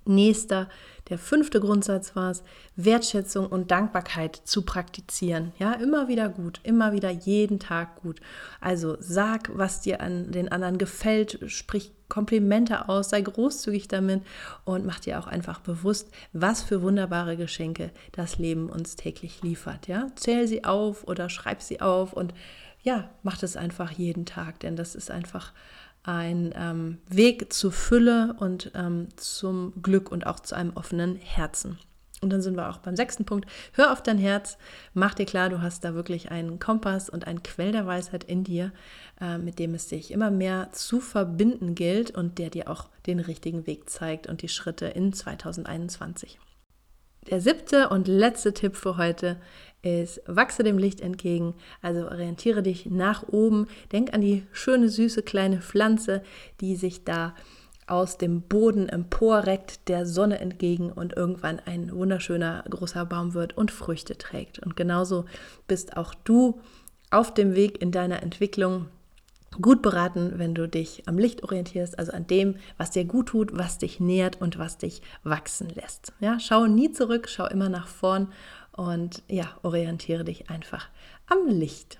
Nächster, 0.05 0.69
der 1.09 1.19
fünfte 1.19 1.59
Grundsatz 1.59 2.15
war 2.15 2.31
es, 2.31 2.43
Wertschätzung 2.75 3.47
und 3.47 3.69
Dankbarkeit 3.69 4.35
zu 4.35 4.63
praktizieren. 4.63 5.53
Ja, 5.59 5.73
immer 5.73 6.07
wieder 6.07 6.29
gut, 6.29 6.59
immer 6.63 6.93
wieder 6.93 7.11
jeden 7.11 7.59
Tag 7.59 8.01
gut. 8.01 8.19
Also 8.59 8.97
sag, 8.99 9.55
was 9.55 9.81
dir 9.81 10.01
an 10.01 10.31
den 10.31 10.51
anderen 10.51 10.77
gefällt, 10.77 11.39
sprich 11.47 11.91
Komplimente 12.07 12.87
aus, 12.87 13.09
sei 13.09 13.21
großzügig 13.21 13.87
damit 13.87 14.21
und 14.63 14.85
mach 14.85 14.99
dir 14.99 15.19
auch 15.19 15.27
einfach 15.27 15.59
bewusst, 15.59 16.09
was 16.33 16.61
für 16.61 16.81
wunderbare 16.81 17.35
Geschenke 17.35 17.91
das 18.11 18.37
Leben 18.37 18.69
uns 18.69 18.95
täglich 18.95 19.41
liefert. 19.41 19.87
Ja, 19.87 20.07
zähl 20.15 20.47
sie 20.47 20.65
auf 20.65 21.07
oder 21.07 21.29
schreib 21.29 21.61
sie 21.61 21.81
auf 21.81 22.13
und 22.13 22.33
ja, 22.83 23.09
mach 23.23 23.37
das 23.37 23.57
einfach 23.57 23.91
jeden 23.91 24.27
Tag, 24.27 24.59
denn 24.59 24.75
das 24.75 24.93
ist 24.93 25.09
einfach 25.09 25.51
ein 26.05 26.53
ähm, 26.55 26.99
Weg 27.09 27.51
zur 27.51 27.71
Fülle 27.71 28.35
und 28.39 28.71
ähm, 28.75 29.07
zum 29.15 29.73
Glück 29.81 30.11
und 30.11 30.27
auch 30.27 30.39
zu 30.39 30.55
einem 30.55 30.71
offenen 30.75 31.15
Herzen. 31.15 31.79
Und 32.21 32.31
dann 32.31 32.41
sind 32.41 32.55
wir 32.55 32.69
auch 32.69 32.77
beim 32.77 32.95
sechsten 32.95 33.25
Punkt. 33.25 33.49
Hör 33.73 33.91
auf 33.91 34.01
dein 34.01 34.17
Herz, 34.17 34.57
mach 34.93 35.13
dir 35.13 35.25
klar, 35.25 35.49
du 35.49 35.61
hast 35.61 35.83
da 35.83 35.93
wirklich 35.93 36.31
einen 36.31 36.59
Kompass 36.59 37.09
und 37.09 37.27
einen 37.27 37.43
Quell 37.43 37.71
der 37.71 37.85
Weisheit 37.85 38.23
in 38.23 38.43
dir, 38.43 38.71
äh, 39.19 39.37
mit 39.37 39.59
dem 39.59 39.75
es 39.75 39.87
dich 39.87 40.11
immer 40.11 40.31
mehr 40.31 40.69
zu 40.71 41.01
verbinden 41.01 41.75
gilt 41.75 42.11
und 42.11 42.39
der 42.39 42.49
dir 42.49 42.69
auch 42.69 42.87
den 43.05 43.19
richtigen 43.19 43.67
Weg 43.67 43.89
zeigt 43.89 44.27
und 44.27 44.41
die 44.41 44.49
Schritte 44.49 44.85
in 44.87 45.13
2021. 45.13 46.39
Der 47.29 47.41
siebte 47.41 47.89
und 47.89 48.07
letzte 48.07 48.53
Tipp 48.53 48.75
für 48.75 48.97
heute 48.97 49.37
ist, 49.81 50.21
wachse 50.27 50.63
dem 50.63 50.77
Licht 50.77 51.01
entgegen, 51.01 51.55
also 51.81 52.05
orientiere 52.05 52.61
dich 52.63 52.87
nach 52.87 53.27
oben, 53.27 53.67
denk 53.91 54.13
an 54.13 54.21
die 54.21 54.43
schöne, 54.51 54.89
süße 54.89 55.23
kleine 55.23 55.61
Pflanze, 55.61 56.21
die 56.61 56.75
sich 56.75 57.03
da 57.03 57.35
aus 57.87 58.17
dem 58.17 58.41
Boden 58.41 58.89
emporreckt, 58.89 59.87
der 59.87 60.05
Sonne 60.05 60.39
entgegen 60.39 60.91
und 60.91 61.13
irgendwann 61.13 61.59
ein 61.59 61.91
wunderschöner 61.91 62.63
großer 62.69 63.05
Baum 63.05 63.35
wird 63.35 63.55
und 63.57 63.71
Früchte 63.71 64.17
trägt. 64.17 64.59
Und 64.59 64.75
genauso 64.75 65.25
bist 65.67 65.95
auch 65.95 66.15
du 66.15 66.59
auf 67.11 67.33
dem 67.33 67.55
Weg 67.55 67.81
in 67.81 67.91
deiner 67.91 68.23
Entwicklung 68.23 68.87
gut 69.61 69.81
beraten, 69.81 70.33
wenn 70.37 70.55
du 70.55 70.67
dich 70.67 71.07
am 71.07 71.17
Licht 71.17 71.43
orientierst, 71.43 71.97
also 71.97 72.11
an 72.11 72.27
dem, 72.27 72.55
was 72.77 72.91
dir 72.91 73.05
gut 73.05 73.27
tut, 73.27 73.57
was 73.57 73.77
dich 73.77 73.99
nährt 73.99 74.41
und 74.41 74.57
was 74.57 74.77
dich 74.77 75.01
wachsen 75.23 75.69
lässt. 75.69 76.13
Ja, 76.19 76.39
schau 76.39 76.67
nie 76.67 76.91
zurück, 76.91 77.27
schau 77.29 77.47
immer 77.47 77.69
nach 77.69 77.87
vorn 77.87 78.31
und 78.71 79.23
ja, 79.27 79.45
orientiere 79.63 80.23
dich 80.23 80.49
einfach 80.49 80.89
am 81.27 81.47
Licht. 81.47 81.99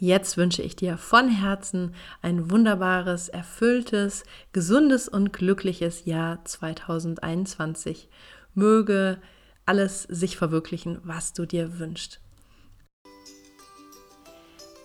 Jetzt 0.00 0.36
wünsche 0.36 0.62
ich 0.62 0.76
dir 0.76 0.96
von 0.96 1.28
Herzen 1.28 1.94
ein 2.22 2.52
wunderbares, 2.52 3.28
erfülltes, 3.28 4.22
gesundes 4.52 5.08
und 5.08 5.32
glückliches 5.32 6.04
Jahr 6.04 6.44
2021. 6.44 8.08
Möge 8.54 9.18
alles 9.66 10.04
sich 10.04 10.36
verwirklichen, 10.36 11.00
was 11.02 11.32
du 11.32 11.46
dir 11.46 11.80
wünschst. 11.80 12.20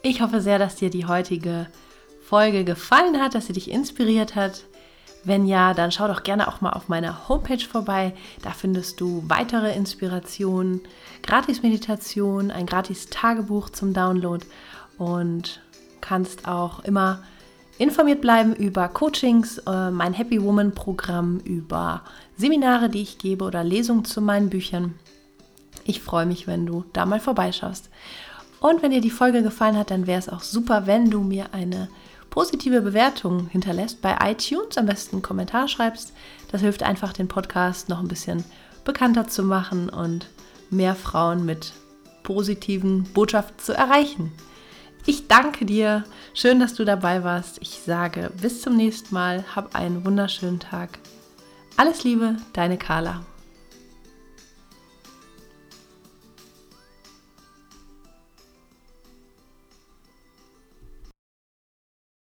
Ich 0.06 0.22
hoffe 0.22 0.42
sehr, 0.42 0.60
dass 0.60 0.76
dir 0.76 0.90
die 0.90 1.06
heutige 1.06 1.68
Folge 2.22 2.66
gefallen 2.66 3.22
hat, 3.22 3.36
dass 3.36 3.48
sie 3.48 3.54
dich 3.54 3.72
inspiriert 3.72 4.36
hat. 4.36 4.66
Wenn 5.24 5.48
ja, 5.48 5.74
dann 5.74 5.94
schau 5.94 6.10
doch 6.10 6.24
gerne 6.24 6.50
auch 6.50 6.60
mal 6.60 6.72
auf 6.72 6.90
meiner 6.90 7.30
Homepage 7.30 7.64
vorbei. 7.64 8.14
Da 8.42 8.52
findest 8.52 9.00
du 9.00 9.24
weitere 9.28 9.74
Inspirationen, 9.74 10.82
Gratis-Meditation, 11.22 12.52
ein 12.52 12.66
Gratis-Tagebuch 12.66 13.70
zum 13.70 13.94
Download 13.94 14.46
und 14.98 15.62
kannst 16.02 16.50
auch 16.50 16.84
immer 16.84 17.24
informiert 17.78 18.20
bleiben 18.20 18.54
über 18.54 18.90
Coachings, 18.90 19.60
äh, 19.60 19.90
mein 19.90 20.12
Happy 20.12 20.44
Woman 20.44 20.74
Programm, 20.74 21.40
über 21.46 22.02
Seminare, 22.36 22.90
die 22.90 23.04
ich 23.04 23.20
gebe 23.20 23.46
oder 23.46 23.64
Lesungen 23.64 24.04
zu 24.04 24.20
meinen 24.20 24.50
Büchern. 24.50 24.96
Ich 25.86 26.02
freue 26.02 26.26
mich, 26.26 26.46
wenn 26.46 26.66
du 26.66 26.84
da 26.92 27.06
mal 27.06 27.22
vorbeischaust. 27.22 27.90
Und 28.64 28.82
wenn 28.82 28.92
dir 28.92 29.02
die 29.02 29.10
Folge 29.10 29.44
gefallen 29.44 29.78
hat, 29.78 29.92
dann 29.92 30.08
wäre 30.08 30.18
es 30.18 30.30
auch 30.30 30.40
super, 30.40 30.88
wenn 30.88 31.10
du 31.10 31.20
mir 31.20 31.54
eine 31.54 31.90
positive 32.30 32.80
Bewertung 32.80 33.48
hinterlässt 33.48 34.02
bei 34.02 34.16
iTunes, 34.24 34.78
am 34.78 34.86
besten 34.86 35.18
einen 35.18 35.22
Kommentar 35.22 35.68
schreibst. 35.68 36.14
Das 36.50 36.62
hilft 36.62 36.82
einfach, 36.82 37.12
den 37.12 37.28
Podcast 37.28 37.90
noch 37.90 38.00
ein 38.00 38.08
bisschen 38.08 38.46
bekannter 38.86 39.28
zu 39.28 39.44
machen 39.44 39.90
und 39.90 40.30
mehr 40.70 40.96
Frauen 40.96 41.46
mit 41.46 41.74
positiven 42.24 43.04
Botschaften 43.04 43.60
zu 43.60 43.74
erreichen. 43.74 44.32
Ich 45.06 45.28
danke 45.28 45.66
dir. 45.66 46.06
Schön, 46.34 46.62
dass 46.62 46.74
du 46.74 46.86
dabei 46.86 47.26
warst. 47.26 47.58
Ich 47.62 47.82
sage 47.86 48.32
bis 48.42 48.62
zum 48.62 48.78
nächsten 48.78 49.14
Mal. 49.14 49.44
Hab 49.54 49.76
einen 49.76 50.06
wunderschönen 50.06 50.62
Tag. 50.62 51.00
Alles 51.76 52.06
Liebe, 52.06 52.38
deine 52.54 52.78
Carla. 52.78 53.26